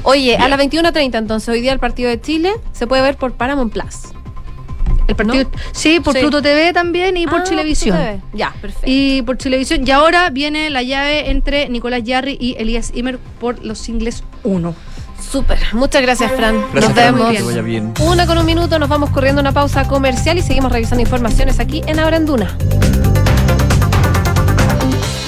[0.02, 3.32] Oye, a las 21.30 entonces, hoy día el partido de Chile se puede ver por
[3.32, 4.12] Paramount Plus.
[5.06, 6.20] El partido, Sí, por Sí.
[6.20, 8.22] Pluto TV también y por Ah, Chilevisión.
[8.32, 8.86] Ya, perfecto.
[8.86, 9.86] Y por Chilevisión.
[9.86, 14.74] Y ahora viene la llave entre Nicolás Yarri y Elías Imer por los singles 1.
[15.30, 15.58] Súper.
[15.72, 16.56] Muchas gracias, Fran.
[16.72, 17.32] Gracias, nos Fran, vemos.
[17.36, 17.92] que vaya bien.
[18.00, 21.60] Una con un minuto, nos vamos corriendo a una pausa comercial y seguimos revisando informaciones
[21.60, 22.18] aquí en Ahora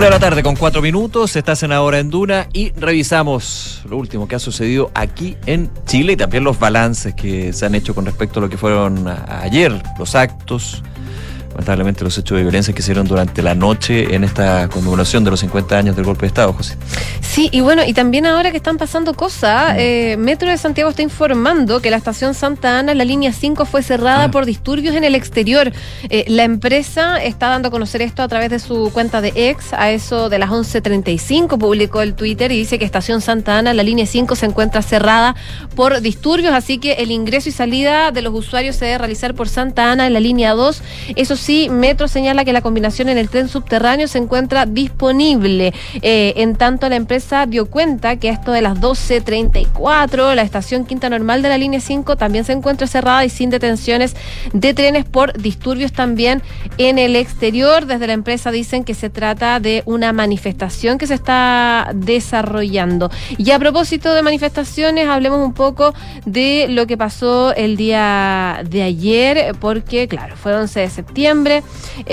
[0.00, 3.98] Una de la tarde con cuatro minutos, estás en Ahora en Duna y revisamos lo
[3.98, 7.94] último que ha sucedido aquí en Chile y también los balances que se han hecho
[7.94, 10.82] con respecto a lo que fueron ayer, los actos,
[11.50, 15.40] lamentablemente los hechos de violencia que hicieron durante la noche en esta conmemoración de los
[15.40, 16.76] 50 años del golpe de Estado, José.
[17.20, 21.02] Sí, y bueno, y también ahora que están pasando cosas, eh, Metro de Santiago está
[21.02, 25.14] informando que la estación Santa Ana, la línea 5, fue cerrada por disturbios en el
[25.14, 25.72] exterior.
[26.08, 29.72] Eh, la empresa está dando a conocer esto a través de su cuenta de ex,
[29.72, 33.82] a eso de las 11.35 publicó el Twitter y dice que estación Santa Ana, la
[33.82, 35.34] línea 5, se encuentra cerrada
[35.74, 39.48] por disturbios, así que el ingreso y salida de los usuarios se debe realizar por
[39.48, 40.82] Santa Ana en la línea 2.
[41.16, 45.72] Eso sí, Metro señala que la combinación en el tren subterráneo se encuentra disponible.
[46.02, 51.08] Eh, en tanto, la empresa dio cuenta que esto de las 12.34, la estación Quinta
[51.08, 54.14] Normal de la línea 5 también se encuentra cerrada y sin detenciones
[54.52, 56.42] de trenes por disturbios también
[56.78, 57.86] en el exterior.
[57.86, 63.10] Desde la empresa dicen que se trata de una manifestación que se está desarrollando.
[63.38, 65.94] Y a propósito de manifestaciones, hablemos un poco
[66.26, 71.62] de lo que pasó el día de ayer, porque claro, fue 11 de septiembre, eh,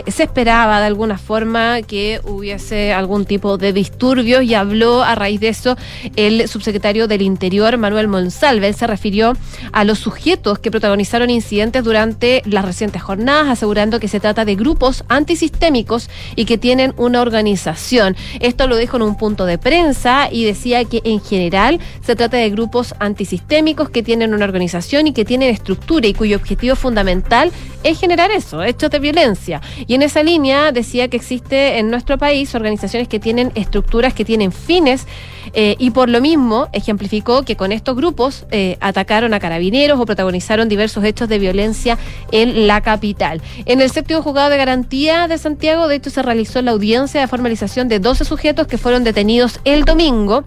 [0.08, 5.40] se esperaba de alguna forma que hubiese algún tipo de disturbios y habló a raíz
[5.40, 5.76] de eso
[6.16, 8.72] el subsecretario del Interior, Manuel Monsalve.
[8.74, 9.36] Se refirió
[9.72, 14.56] a los sujetos que protagonizaron incidentes durante las recientes jornadas, asegurando que se trata de
[14.56, 18.16] grupos antisistémicos y que tienen una organización.
[18.40, 22.38] Esto lo dijo en un punto de prensa y decía que en general se trata
[22.38, 27.52] de grupos antisistémicos que tienen una organización y que tienen estructura y cuyo objetivo fundamental
[27.84, 29.62] es generar eso, hechos de violencia.
[29.88, 34.26] Y en esa línea decía que existe en nuestro país organizaciones que tienen estructuras que
[34.26, 35.08] tienen fines
[35.54, 40.06] eh, y por lo mismo ejemplificó que con estos grupos eh, atacaron a carabineros o
[40.06, 41.98] protagonizaron diversos hechos de violencia
[42.32, 43.42] en la capital.
[43.66, 47.28] En el séptimo juzgado de garantía de Santiago, de hecho, se realizó la audiencia de
[47.28, 50.44] formalización de 12 sujetos que fueron detenidos el domingo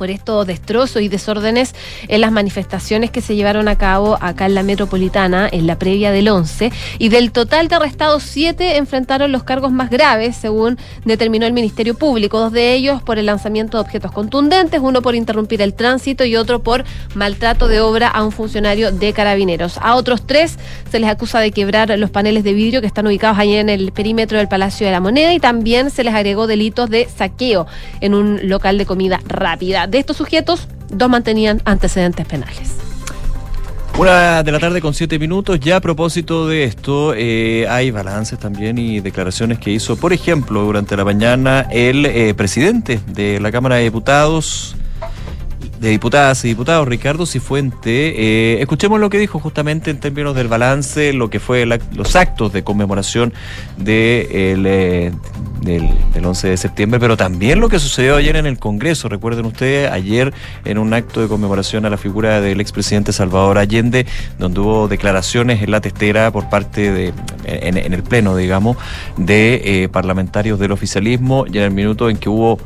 [0.00, 1.74] por estos destrozos y desórdenes
[2.08, 6.10] en las manifestaciones que se llevaron a cabo acá en la metropolitana en la previa
[6.10, 11.44] del 11 y del total de arrestados siete enfrentaron los cargos más graves según determinó
[11.44, 15.60] el Ministerio Público, dos de ellos por el lanzamiento de objetos contundentes, uno por interrumpir
[15.60, 16.84] el tránsito y otro por
[17.14, 19.76] maltrato de obra a un funcionario de carabineros.
[19.82, 20.56] A otros tres
[20.90, 23.92] se les acusa de quebrar los paneles de vidrio que están ubicados allí en el
[23.92, 27.66] perímetro del Palacio de la Moneda y también se les agregó delitos de saqueo
[28.00, 29.89] en un local de comida rápida.
[29.90, 32.76] De estos sujetos, dos mantenían antecedentes penales.
[33.98, 35.58] Una de la tarde con siete minutos.
[35.58, 40.62] Ya a propósito de esto, eh, hay balances también y declaraciones que hizo, por ejemplo,
[40.62, 44.76] durante la mañana el eh, presidente de la Cámara de Diputados,
[45.80, 48.12] de Diputadas y Diputados, Ricardo Cifuente.
[48.16, 52.52] Eh, escuchemos lo que dijo justamente en términos del balance, lo que fue los actos
[52.52, 53.32] de conmemoración
[53.86, 54.54] eh,
[55.62, 59.08] del, del 11 de septiembre, pero también lo que sucedió ayer en el Congreso.
[59.08, 60.34] Recuerden ustedes, ayer
[60.66, 64.04] en un acto de conmemoración a la figura del expresidente Salvador Allende,
[64.38, 67.14] donde hubo declaraciones en la testera por parte de,
[67.44, 68.76] en, en el Pleno, digamos,
[69.16, 72.58] de eh, parlamentarios del oficialismo, y en el minuto en que hubo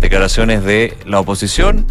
[0.00, 1.86] declaraciones de la oposición,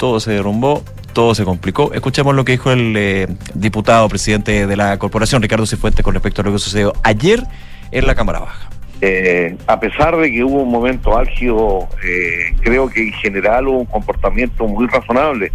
[0.00, 0.82] todo se derrumbó,
[1.12, 1.92] todo se complicó.
[1.92, 6.40] Escuchemos lo que dijo el eh, diputado presidente de la corporación, Ricardo Cifuentes, con respecto
[6.40, 7.44] a lo que sucedió ayer
[7.92, 8.70] en la Cámara Baja.
[9.02, 13.80] Eh, a pesar de que hubo un momento álgido, eh, creo que en general hubo
[13.80, 15.52] un comportamiento muy razonable.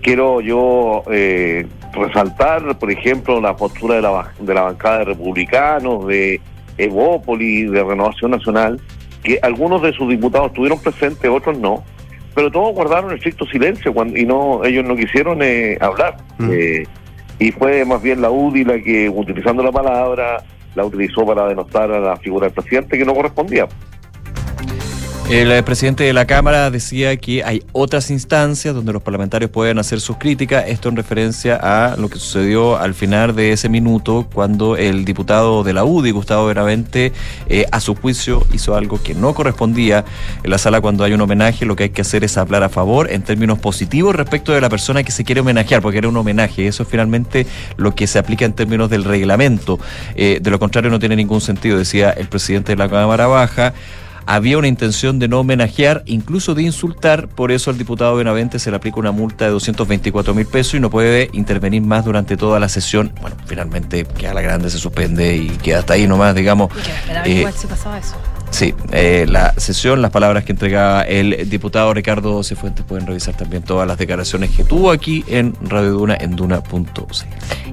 [0.00, 6.06] Quiero yo eh, resaltar, por ejemplo, la postura de la, de la bancada de republicanos,
[6.06, 6.40] de
[6.78, 8.80] Evópoli, de Renovación Nacional,
[9.24, 11.82] que algunos de sus diputados estuvieron presentes, otros no,
[12.34, 16.16] pero todos guardaron estricto silencio cuando, y no ellos no quisieron eh, hablar.
[16.50, 16.84] Eh,
[17.38, 20.42] y fue más bien la UDI la que, utilizando la palabra,
[20.74, 23.66] la utilizó para denostar a la figura del presidente que no correspondía.
[25.32, 29.78] El eh, presidente de la Cámara decía que hay otras instancias donde los parlamentarios pueden
[29.78, 34.28] hacer sus críticas, esto en referencia a lo que sucedió al final de ese minuto
[34.30, 37.14] cuando el diputado de la UDI, Gustavo Benavente,
[37.48, 40.04] eh, a su juicio hizo algo que no correspondía.
[40.42, 42.68] En la sala cuando hay un homenaje lo que hay que hacer es hablar a
[42.68, 46.16] favor en términos positivos respecto de la persona que se quiere homenajear, porque era un
[46.18, 47.46] homenaje, eso es finalmente
[47.78, 49.80] lo que se aplica en términos del reglamento.
[50.14, 53.72] Eh, de lo contrario no tiene ningún sentido, decía el presidente de la Cámara Baja
[54.26, 58.70] había una intención de no homenajear, incluso de insultar, por eso al diputado Benavente se
[58.70, 62.60] le aplica una multa de 224 mil pesos y no puede intervenir más durante toda
[62.60, 63.12] la sesión.
[63.20, 66.70] Bueno, finalmente queda la grande, se suspende y queda hasta ahí nomás, digamos.
[67.20, 68.16] Y que igual si pasaba eso.
[68.52, 73.62] Sí, eh, la sesión, las palabras que entregaba el diputado Ricardo Cifuentes, pueden revisar también
[73.62, 77.26] todas las declaraciones que tuvo aquí en Radio Duna, en duna.c.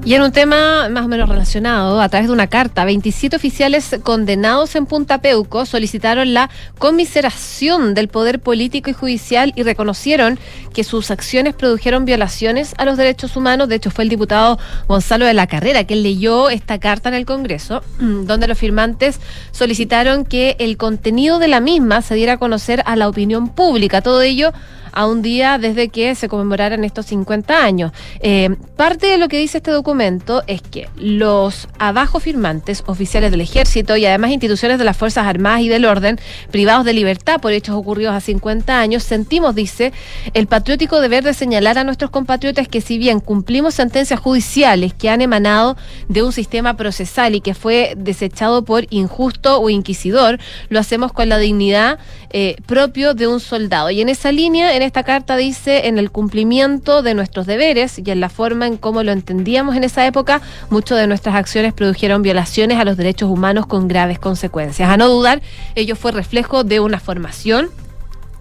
[0.05, 3.97] Y en un tema más o menos relacionado, a través de una carta, 27 oficiales
[4.03, 10.39] condenados en Punta Peuco solicitaron la conmiseración del poder político y judicial y reconocieron
[10.73, 13.67] que sus acciones produjeron violaciones a los derechos humanos.
[13.67, 14.57] De hecho, fue el diputado
[14.87, 19.19] Gonzalo de la Carrera quien leyó esta carta en el Congreso, donde los firmantes
[19.51, 24.01] solicitaron que el contenido de la misma se diera a conocer a la opinión pública.
[24.01, 24.51] Todo ello
[24.91, 27.91] a un día desde que se conmemoraran estos 50 años.
[28.21, 33.41] Eh, parte de lo que dice este documento es que los abajo firmantes, oficiales del
[33.41, 36.19] ejército y además instituciones de las Fuerzas Armadas y del orden,
[36.51, 39.93] privados de libertad por hechos ocurridos a 50 años, sentimos, dice,
[40.33, 45.09] el patriótico deber de señalar a nuestros compatriotas que si bien cumplimos sentencias judiciales que
[45.09, 50.39] han emanado de un sistema procesal y que fue desechado por injusto o inquisidor,
[50.69, 51.99] lo hacemos con la dignidad
[52.31, 53.89] eh, propio de un soldado.
[53.89, 58.09] Y en esa línea, en esta carta dice, en el cumplimiento de nuestros deberes y
[58.09, 62.21] en la forma en cómo lo entendíamos en esa época, muchas de nuestras acciones produjeron
[62.21, 64.89] violaciones a los derechos humanos con graves consecuencias.
[64.89, 65.41] A no dudar,
[65.75, 67.69] ello fue reflejo de una formación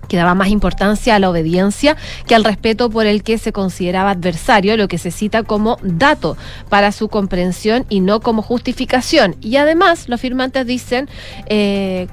[0.09, 1.97] que daba más importancia a la obediencia
[2.27, 6.37] que al respeto por el que se consideraba adversario, lo que se cita como dato
[6.69, 9.35] para su comprensión y no como justificación.
[9.41, 11.09] Y además, los firmantes dicen...
[11.47, 12.07] Eh,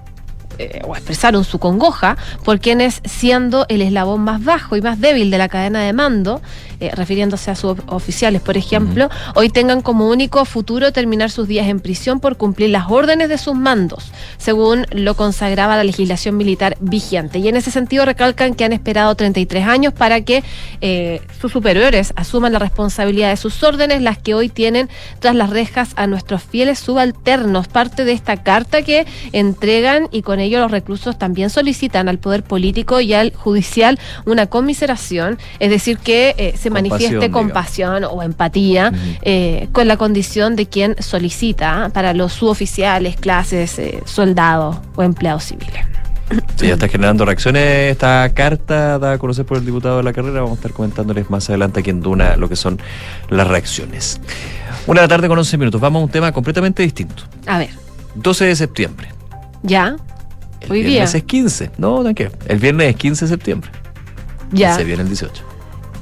[0.57, 5.32] eh, o expresaron su congoja por quienes siendo el eslabón más bajo y más débil
[5.32, 6.41] de la cadena de mando,
[6.80, 11.68] eh, refiriéndose a sus oficiales, por ejemplo, hoy tengan como único futuro terminar sus días
[11.68, 16.78] en prisión por cumplir las órdenes de sus mandos, según lo consagraba la legislación militar
[16.80, 17.40] vigente.
[17.40, 20.44] Y en ese sentido recalcan que han esperado 33 años para que
[20.82, 24.90] eh, sus superiores asuman la responsabilidad de sus órdenes, las que hoy tienen
[25.20, 30.40] tras las rejas a nuestros fieles subalternos, parte de esta carta que entregan y con
[30.40, 35.98] ello los reclusos también solicitan al poder político y al judicial una conmiseración, es decir,
[35.98, 42.16] que eh, se manifieste compasión o empatía eh, con la condición de quien solicita para
[42.16, 45.86] los suboficiales, clases, eh, soldados o empleados civiles.
[46.56, 50.12] Sí, ya está generando reacciones esta carta dada a conocer por el diputado de la
[50.12, 50.42] carrera.
[50.42, 52.82] Vamos a estar comentándoles más adelante aquí en Duna lo que son
[53.30, 54.20] las reacciones.
[54.88, 55.80] Una de la tarde con 11 minutos.
[55.80, 57.24] Vamos a un tema completamente distinto.
[57.46, 57.70] A ver.
[58.16, 59.10] 12 de septiembre.
[59.62, 59.98] ¿Ya?
[60.62, 61.20] El Hoy viernes día.
[61.20, 61.72] es 15.
[61.78, 62.32] No, qué.
[62.48, 63.70] El viernes es 15 de septiembre.
[64.52, 64.76] Ya.
[64.76, 65.55] Se viene el 18.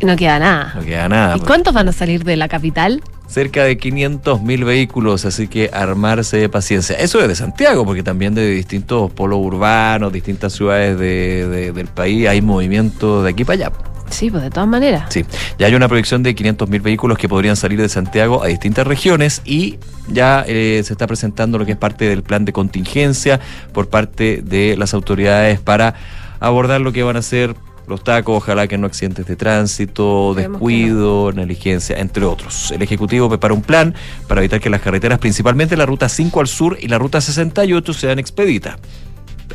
[0.04, 0.74] No queda nada.
[0.76, 1.36] No queda nada.
[1.36, 1.48] ¿Y pues.
[1.48, 3.02] cuántos van a salir de la capital?
[3.28, 6.96] Cerca de 500 mil vehículos, así que armarse de paciencia.
[6.98, 11.88] Eso es de Santiago, porque también de distintos polos urbanos, distintas ciudades de, de, del
[11.88, 13.72] país hay movimiento de aquí para allá.
[14.14, 15.06] Sí, pues de todas maneras.
[15.10, 15.26] Sí,
[15.58, 18.86] ya hay una proyección de 500 mil vehículos que podrían salir de Santiago a distintas
[18.86, 23.40] regiones y ya eh, se está presentando lo que es parte del plan de contingencia
[23.72, 25.96] por parte de las autoridades para
[26.40, 27.56] abordar lo que van a ser
[27.88, 32.72] los tacos, ojalá que no accidentes de tránsito, descuido, negligencia, entre otros.
[32.72, 33.96] El Ejecutivo prepara un plan
[34.28, 37.94] para evitar que las carreteras, principalmente la ruta 5 al sur y la ruta 68,
[37.94, 38.78] sean expeditas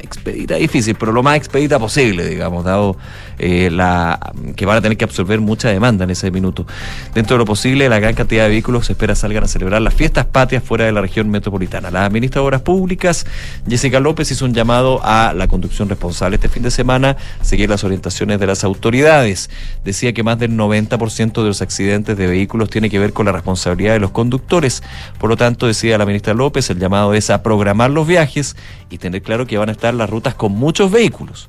[0.02, 2.96] expedita difícil, pero lo más expedita posible, digamos, dado
[3.38, 6.66] eh, la que van a tener que absorber mucha demanda en ese minuto.
[7.14, 9.94] Dentro de lo posible, la gran cantidad de vehículos se espera salgan a celebrar las
[9.94, 11.90] fiestas patrias fuera de la región metropolitana.
[11.90, 13.26] La ministra de Obras Públicas,
[13.68, 17.84] Jessica López, hizo un llamado a la conducción responsable este fin de semana, seguir las
[17.84, 19.50] orientaciones de las autoridades.
[19.84, 23.32] Decía que más del 90% de los accidentes de vehículos tiene que ver con la
[23.32, 24.82] responsabilidad de los conductores.
[25.18, 28.56] Por lo tanto, decía la ministra López, el llamado es a programar los viajes
[28.90, 31.48] y tener claro que van a estar las rutas con muchos vehículos.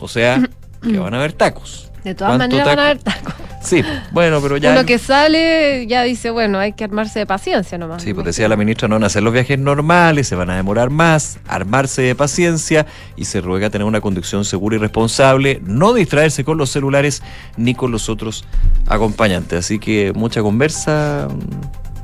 [0.00, 0.42] O sea,
[0.82, 1.90] que van a haber tacos.
[2.04, 3.34] De todas maneras van a haber tacos.
[3.64, 3.82] Sí,
[4.12, 4.72] bueno, pero ya.
[4.72, 8.02] Uno que sale ya dice, bueno, hay que armarse de paciencia nomás.
[8.02, 10.56] Sí, pues decía la ministra, no van a hacer los viajes normales, se van a
[10.56, 12.84] demorar más, armarse de paciencia
[13.16, 17.22] y se ruega tener una conducción segura y responsable, no distraerse con los celulares
[17.56, 18.44] ni con los otros
[18.86, 19.60] acompañantes.
[19.60, 21.28] Así que mucha conversa,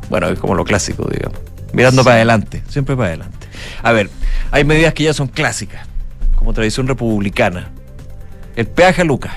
[0.09, 1.39] bueno, es como lo clásico, digamos.
[1.74, 3.39] Mirando para adelante, siempre para adelante.
[3.82, 4.11] A ver,
[4.51, 5.87] hay medidas que ya son clásicas,
[6.37, 7.70] como tradición republicana.
[8.57, 9.32] El peaje a Lucas,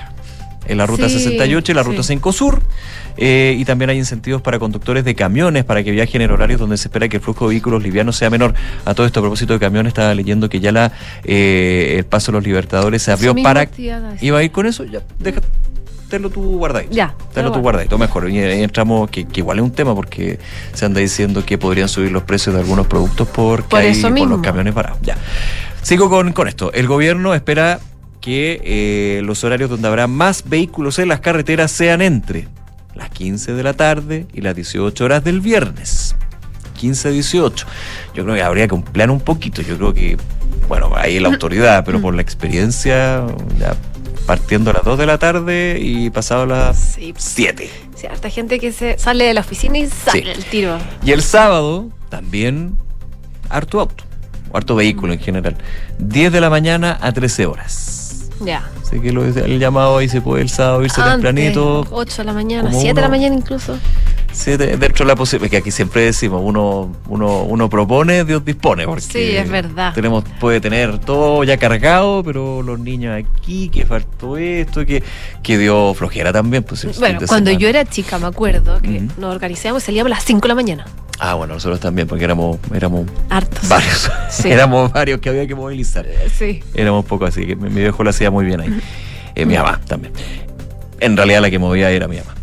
[0.66, 2.08] en la ruta Sí, 68 y la ruta sí.
[2.14, 2.62] 5 Sur.
[3.16, 6.76] eh, y también hay incentivos para conductores de camiones para que viajen en horarios donde
[6.78, 8.54] se espera que el flujo de vehículos livianos sea menor.
[8.84, 10.90] A todo esto, a propósito de camiones, estaba leyendo que ya la
[11.24, 13.68] eh, el paso de los Libertadores se abrió para.
[13.76, 14.24] iba a decir.
[14.26, 14.84] ¿Iba a ir con eso?
[14.84, 15.40] Ya, deja.
[16.14, 16.92] Tenlo tú guardadito.
[16.94, 18.30] Ya, Tenlo tú lo guardadito, mejor.
[18.30, 20.38] Y ahí entramos, que, que igual es un tema porque
[20.72, 24.40] se anda diciendo que podrían subir los precios de algunos productos porque Por hay- los
[24.40, 24.98] camiones parados.
[25.02, 25.16] Ya.
[25.82, 26.72] Sigo con, con esto.
[26.72, 27.80] El gobierno espera
[28.20, 32.46] que eh, los horarios donde habrá más vehículos en las carreteras sean entre
[32.94, 36.14] las 15 de la tarde y las 18 horas del viernes.
[36.76, 37.66] 15 a 18.
[38.14, 39.62] Yo creo que habría que ampliar un poquito.
[39.62, 40.16] Yo creo que,
[40.68, 43.24] bueno, ahí la autoridad, pero por la experiencia,
[43.58, 43.74] ya
[44.26, 47.70] partiendo a las 2 de la tarde y pasado las 7.
[47.94, 50.78] Sí, harta gente que se sale de la oficina y sale el tiro.
[51.04, 52.76] Y el sábado también
[53.48, 54.04] harto auto,
[54.50, 55.56] o harto vehículo en general.
[55.98, 58.30] 10 de la mañana a 13 horas.
[58.40, 58.68] Ya.
[58.82, 61.86] Así que lo, el llamado ahí se puede el sábado irse Antes, tempranito.
[61.90, 63.78] 8 de la mañana, como 7 de la mañana incluso.
[64.34, 68.44] Sí, de- dentro de la posibilidad, que aquí siempre decimos, uno, uno, uno propone, Dios
[68.44, 69.94] dispone, porque Sí, es verdad.
[69.94, 75.02] tenemos, puede tener todo ya cargado, pero los niños aquí, que faltó esto, que,
[75.42, 77.52] que dio flojera también, pues Bueno, cuando semana.
[77.60, 80.54] yo era chica me acuerdo que nos organizábamos y salíamos a las 5 de la
[80.56, 80.84] mañana.
[81.20, 83.68] Ah, bueno, nosotros también, porque éramos, éramos Hartos.
[83.68, 84.50] varios, Sí.
[84.50, 86.06] éramos varios que había que movilizar.
[86.36, 86.60] Sí.
[86.74, 88.80] Éramos poco así, que mi, mi viejo lo hacía muy bien ahí.
[89.36, 90.12] Eh, mi mamá también.
[90.98, 92.34] En realidad la que movía era mi mamá.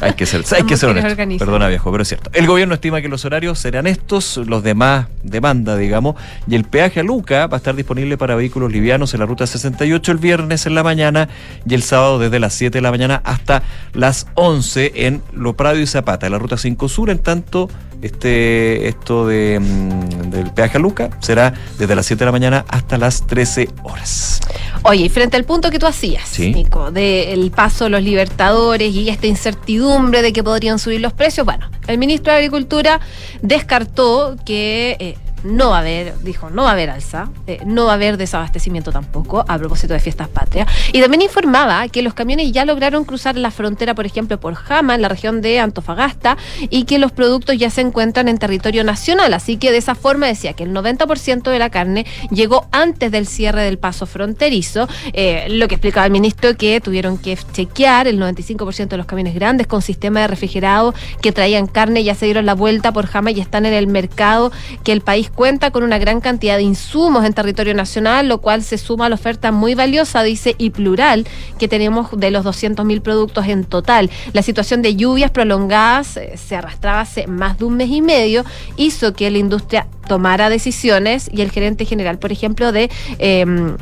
[0.00, 1.38] Hay que ser, hay que ser honesto.
[1.38, 2.30] Perdona, viejo, pero es cierto.
[2.32, 6.64] El gobierno estima que los horarios serán estos, los de más demanda, digamos, y el
[6.64, 10.18] peaje a Luca va a estar disponible para vehículos livianos en la ruta 68 el
[10.18, 11.28] viernes en la mañana
[11.66, 13.62] y el sábado desde las 7 de la mañana hasta
[13.92, 17.10] las 11 en Lo Prado y Zapata, en la ruta 5 Sur.
[17.10, 17.68] En tanto,
[18.02, 22.64] este esto de, mm, del peaje a Luca será desde las 7 de la mañana
[22.68, 24.40] hasta las 13 horas.
[24.82, 26.52] Oye, y frente al punto que tú hacías, Sí.
[26.54, 31.44] Nico, del paso de los libertadores y esta incertidumbre de que podrían subir los precios,
[31.44, 33.00] bueno, el ministro de Agricultura
[33.42, 37.86] descartó que eh, no va a haber, dijo, no va a haber alza, eh, no
[37.86, 40.68] va a haber desabastecimiento tampoco, a propósito de fiestas patrias.
[40.92, 44.94] Y también informaba que los camiones ya lograron cruzar la frontera, por ejemplo, por Jama,
[44.94, 46.36] en la región de Antofagasta,
[46.68, 49.34] y que los productos ya se encuentran en territorio nacional.
[49.34, 53.26] Así que de esa forma decía que el 90% de la carne llegó antes del
[53.26, 58.18] cierre del paso fronterizo, eh, lo que explicaba el ministro que tuvieron que chequear el
[58.20, 62.46] 95% de los camiones grandes con sistema de refrigerado que traían carne ya se dieron
[62.46, 64.52] la vuelta por Jama y están en el mercado,
[64.84, 68.62] que el país cuenta con una gran cantidad de insumos en territorio nacional, lo cual
[68.62, 71.26] se suma a la oferta muy valiosa, dice, y plural
[71.58, 74.10] que tenemos de los 200.000 productos en total.
[74.32, 78.44] La situación de lluvias prolongadas eh, se arrastraba hace más de un mes y medio,
[78.76, 82.90] hizo que la industria tomara decisiones y el gerente general, por ejemplo, de...
[83.18, 83.76] em,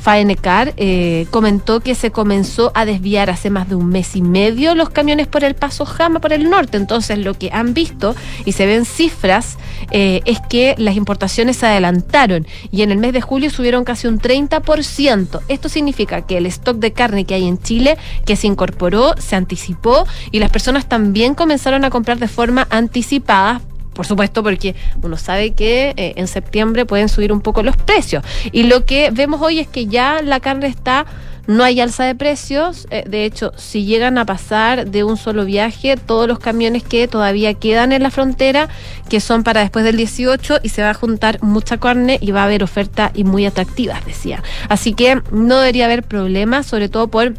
[0.00, 4.74] Faenecar eh, comentó que se comenzó a desviar hace más de un mes y medio
[4.74, 6.76] los camiones por el paso Jama por el norte.
[6.76, 9.58] Entonces lo que han visto y se ven cifras
[9.90, 14.06] eh, es que las importaciones se adelantaron y en el mes de julio subieron casi
[14.06, 15.40] un 30%.
[15.48, 19.36] Esto significa que el stock de carne que hay en Chile, que se incorporó, se
[19.36, 23.60] anticipó y las personas también comenzaron a comprar de forma anticipada
[23.92, 28.24] por supuesto, porque uno sabe que eh, en septiembre pueden subir un poco los precios.
[28.52, 31.06] Y lo que vemos hoy es que ya la carne está,
[31.46, 32.86] no hay alza de precios.
[32.90, 37.08] eh, de hecho, si llegan a pasar de un solo viaje, todos los camiones que
[37.08, 38.68] todavía quedan en la frontera,
[39.08, 42.42] que son para después del 18, y se va a juntar mucha carne y va
[42.42, 44.42] a haber oferta y muy atractivas, decía.
[44.68, 47.34] Así que no debería haber problemas, sobre todo por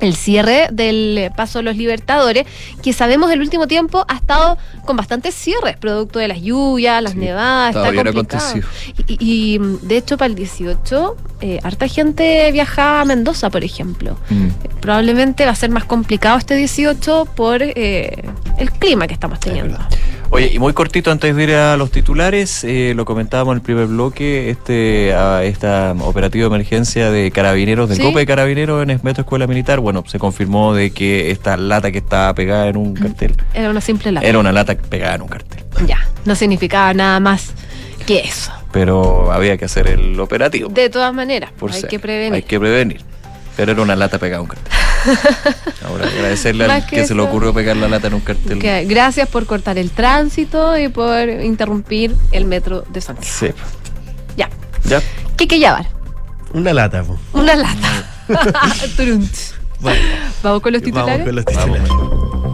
[0.00, 2.46] el cierre del paso de los Libertadores,
[2.82, 7.14] que sabemos el último tiempo ha estado con bastantes cierres, producto de las lluvias, las
[7.14, 8.60] nevadas, está no complicado.
[9.06, 14.16] Y, y, de hecho para el 18, eh, harta gente viajaba a Mendoza, por ejemplo.
[14.28, 14.48] Mm.
[14.80, 18.22] Probablemente va a ser más complicado este 18 por eh,
[18.58, 19.78] el clima que estamos teniendo.
[20.32, 23.62] Oye, y muy cortito antes de ir a los titulares, eh, lo comentábamos en el
[23.62, 28.02] primer bloque, este a esta operativa de emergencia de carabineros, del Sí.
[28.04, 31.98] COPE de carabineros en Metro Escuela Militar, bueno, se confirmó de que esta lata que
[31.98, 34.24] estaba pegada en un cartel, Era una simple lata.
[34.26, 37.52] era una lata pegada en un cartel, Ya, no significaba nada más
[38.06, 38.52] que eso.
[38.70, 40.68] pero había que hacer el operativo.
[40.68, 41.90] De todas maneras, por hay ser.
[41.90, 42.34] que prevenir.
[42.34, 43.00] Hay que prevenir.
[43.56, 44.72] Pero era una lata pegada a un cartel.
[45.84, 48.58] Ahora agradecerle al que, se le ocurrió pegar la lata en un cartel.
[48.86, 53.36] Gracias por cortar el tránsito y por interrumpir el metro de Santiago.
[53.38, 53.48] Sí.
[54.36, 54.48] Ya.
[54.84, 55.02] Ya.
[55.36, 55.86] ¿Qué que llevar?
[56.52, 57.18] Una lata, po.
[57.32, 58.04] Una lata.
[59.80, 60.00] bueno,
[60.42, 61.24] Vamos con los titulares.
[61.24, 62.49] Vamos con los titulares.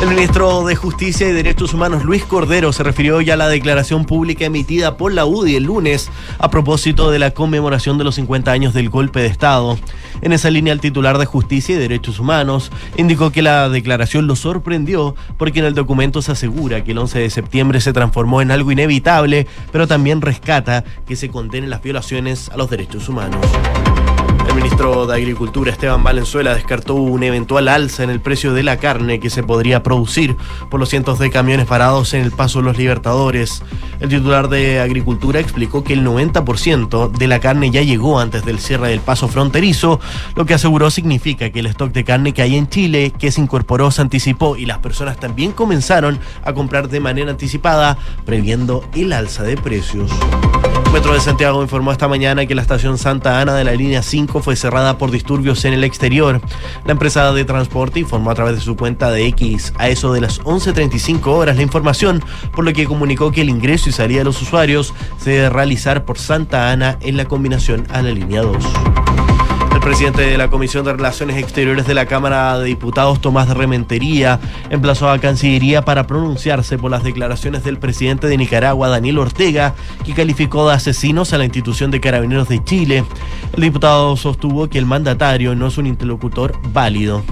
[0.00, 4.06] El ministro de Justicia y Derechos Humanos, Luis Cordero, se refirió ya a la declaración
[4.06, 8.50] pública emitida por la UDI el lunes a propósito de la conmemoración de los 50
[8.50, 9.78] años del golpe de Estado.
[10.22, 14.36] En esa línea, el titular de Justicia y Derechos Humanos indicó que la declaración lo
[14.36, 18.52] sorprendió porque en el documento se asegura que el 11 de septiembre se transformó en
[18.52, 23.44] algo inevitable, pero también rescata que se condenen las violaciones a los derechos humanos.
[24.50, 28.78] El ministro de Agricultura, Esteban Valenzuela, descartó un eventual alza en el precio de la
[28.78, 30.36] carne que se podría producir
[30.68, 33.62] por los cientos de camiones parados en el paso de los Libertadores.
[34.00, 38.58] El titular de Agricultura explicó que el 90% de la carne ya llegó antes del
[38.58, 40.00] cierre del paso fronterizo,
[40.34, 43.40] lo que aseguró significa que el stock de carne que hay en Chile, que se
[43.40, 47.96] incorporó, se anticipó y las personas también comenzaron a comprar de manera anticipada,
[48.26, 50.10] previendo el alza de precios.
[50.92, 54.42] Metro de Santiago informó esta mañana que la estación Santa Ana de la línea 5
[54.42, 56.40] fue cerrada por disturbios en el exterior.
[56.84, 60.20] La empresa de transporte informó a través de su cuenta de X a eso de
[60.20, 64.24] las 11.35 horas la información, por lo que comunicó que el ingreso y salida de
[64.24, 68.56] los usuarios se debe realizar por Santa Ana en la combinación a la línea 2.
[69.80, 73.54] El presidente de la Comisión de Relaciones Exteriores de la Cámara de Diputados, Tomás de
[73.54, 74.38] Rementería,
[74.68, 79.74] emplazó a Cancillería para pronunciarse por las declaraciones del presidente de Nicaragua, Daniel Ortega,
[80.04, 83.04] que calificó de asesinos a la institución de carabineros de Chile.
[83.56, 87.22] El diputado sostuvo que el mandatario no es un interlocutor válido.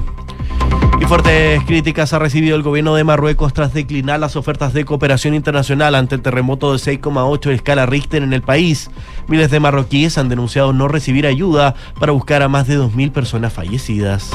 [1.00, 5.34] Y fuertes críticas ha recibido el gobierno de Marruecos tras declinar las ofertas de cooperación
[5.34, 8.90] internacional ante el terremoto de 6,8 de escala Richter en el país.
[9.28, 13.52] Miles de marroquíes han denunciado no recibir ayuda para buscar a más de 2.000 personas
[13.52, 14.30] fallecidas.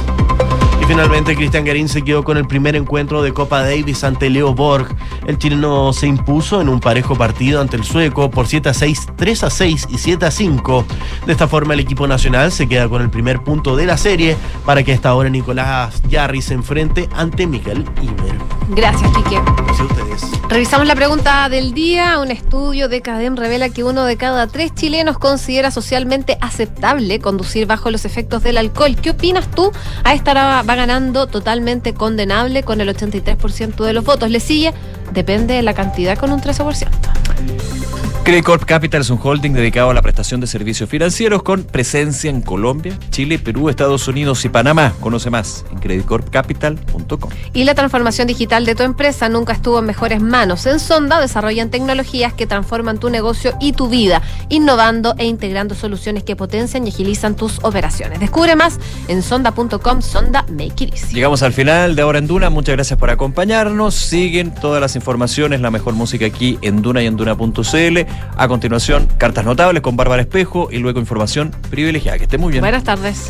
[0.83, 4.53] Y finalmente Cristian Garín se quedó con el primer encuentro de Copa Davis ante Leo
[4.53, 4.93] Borg.
[5.25, 9.07] El chileno se impuso en un parejo partido ante el sueco por 7 a 6,
[9.15, 10.85] 3 a 6 y 7 a 5.
[11.25, 14.35] De esta forma el equipo nacional se queda con el primer punto de la serie
[14.65, 18.35] para que a esta hora Nicolás Yarri se enfrente ante Miguel Imer.
[18.69, 19.39] Gracias, Quique.
[19.45, 20.23] Gracias a ustedes.
[20.49, 22.19] Revisamos la pregunta del día.
[22.19, 27.67] Un estudio de CADEM revela que uno de cada tres chilenos considera socialmente aceptable conducir
[27.67, 28.95] bajo los efectos del alcohol.
[29.01, 29.71] ¿Qué opinas tú?
[30.03, 34.29] A esta hora ganando totalmente condenable con el 83% de los votos.
[34.29, 34.73] Le sigue,
[35.11, 36.87] depende de la cantidad, con un 13%.
[38.23, 42.29] Credit Corp Capital es un holding dedicado a la prestación de servicios financieros con presencia
[42.29, 44.93] en Colombia, Chile, Perú, Estados Unidos y Panamá.
[45.01, 47.29] Conoce más en creditcorpcapital.com.
[47.53, 50.65] Y la transformación digital de tu empresa nunca estuvo en mejores manos.
[50.67, 56.23] En Sonda desarrollan tecnologías que transforman tu negocio y tu vida, innovando e integrando soluciones
[56.23, 58.21] que potencian y agilizan tus operaciones.
[58.21, 58.79] Descubre más
[59.09, 61.13] en sonda.com, Sonda Make It Easy.
[61.13, 62.49] Llegamos al final de Ahora en Duna.
[62.49, 63.95] Muchas gracias por acompañarnos.
[63.95, 68.12] Siguen todas las informaciones, la mejor música aquí en Duna y en Duna.cl.
[68.35, 72.17] A continuación, cartas notables con Bárbara Espejo y luego información privilegiada.
[72.17, 72.61] Que esté muy bien.
[72.61, 73.29] Buenas tardes.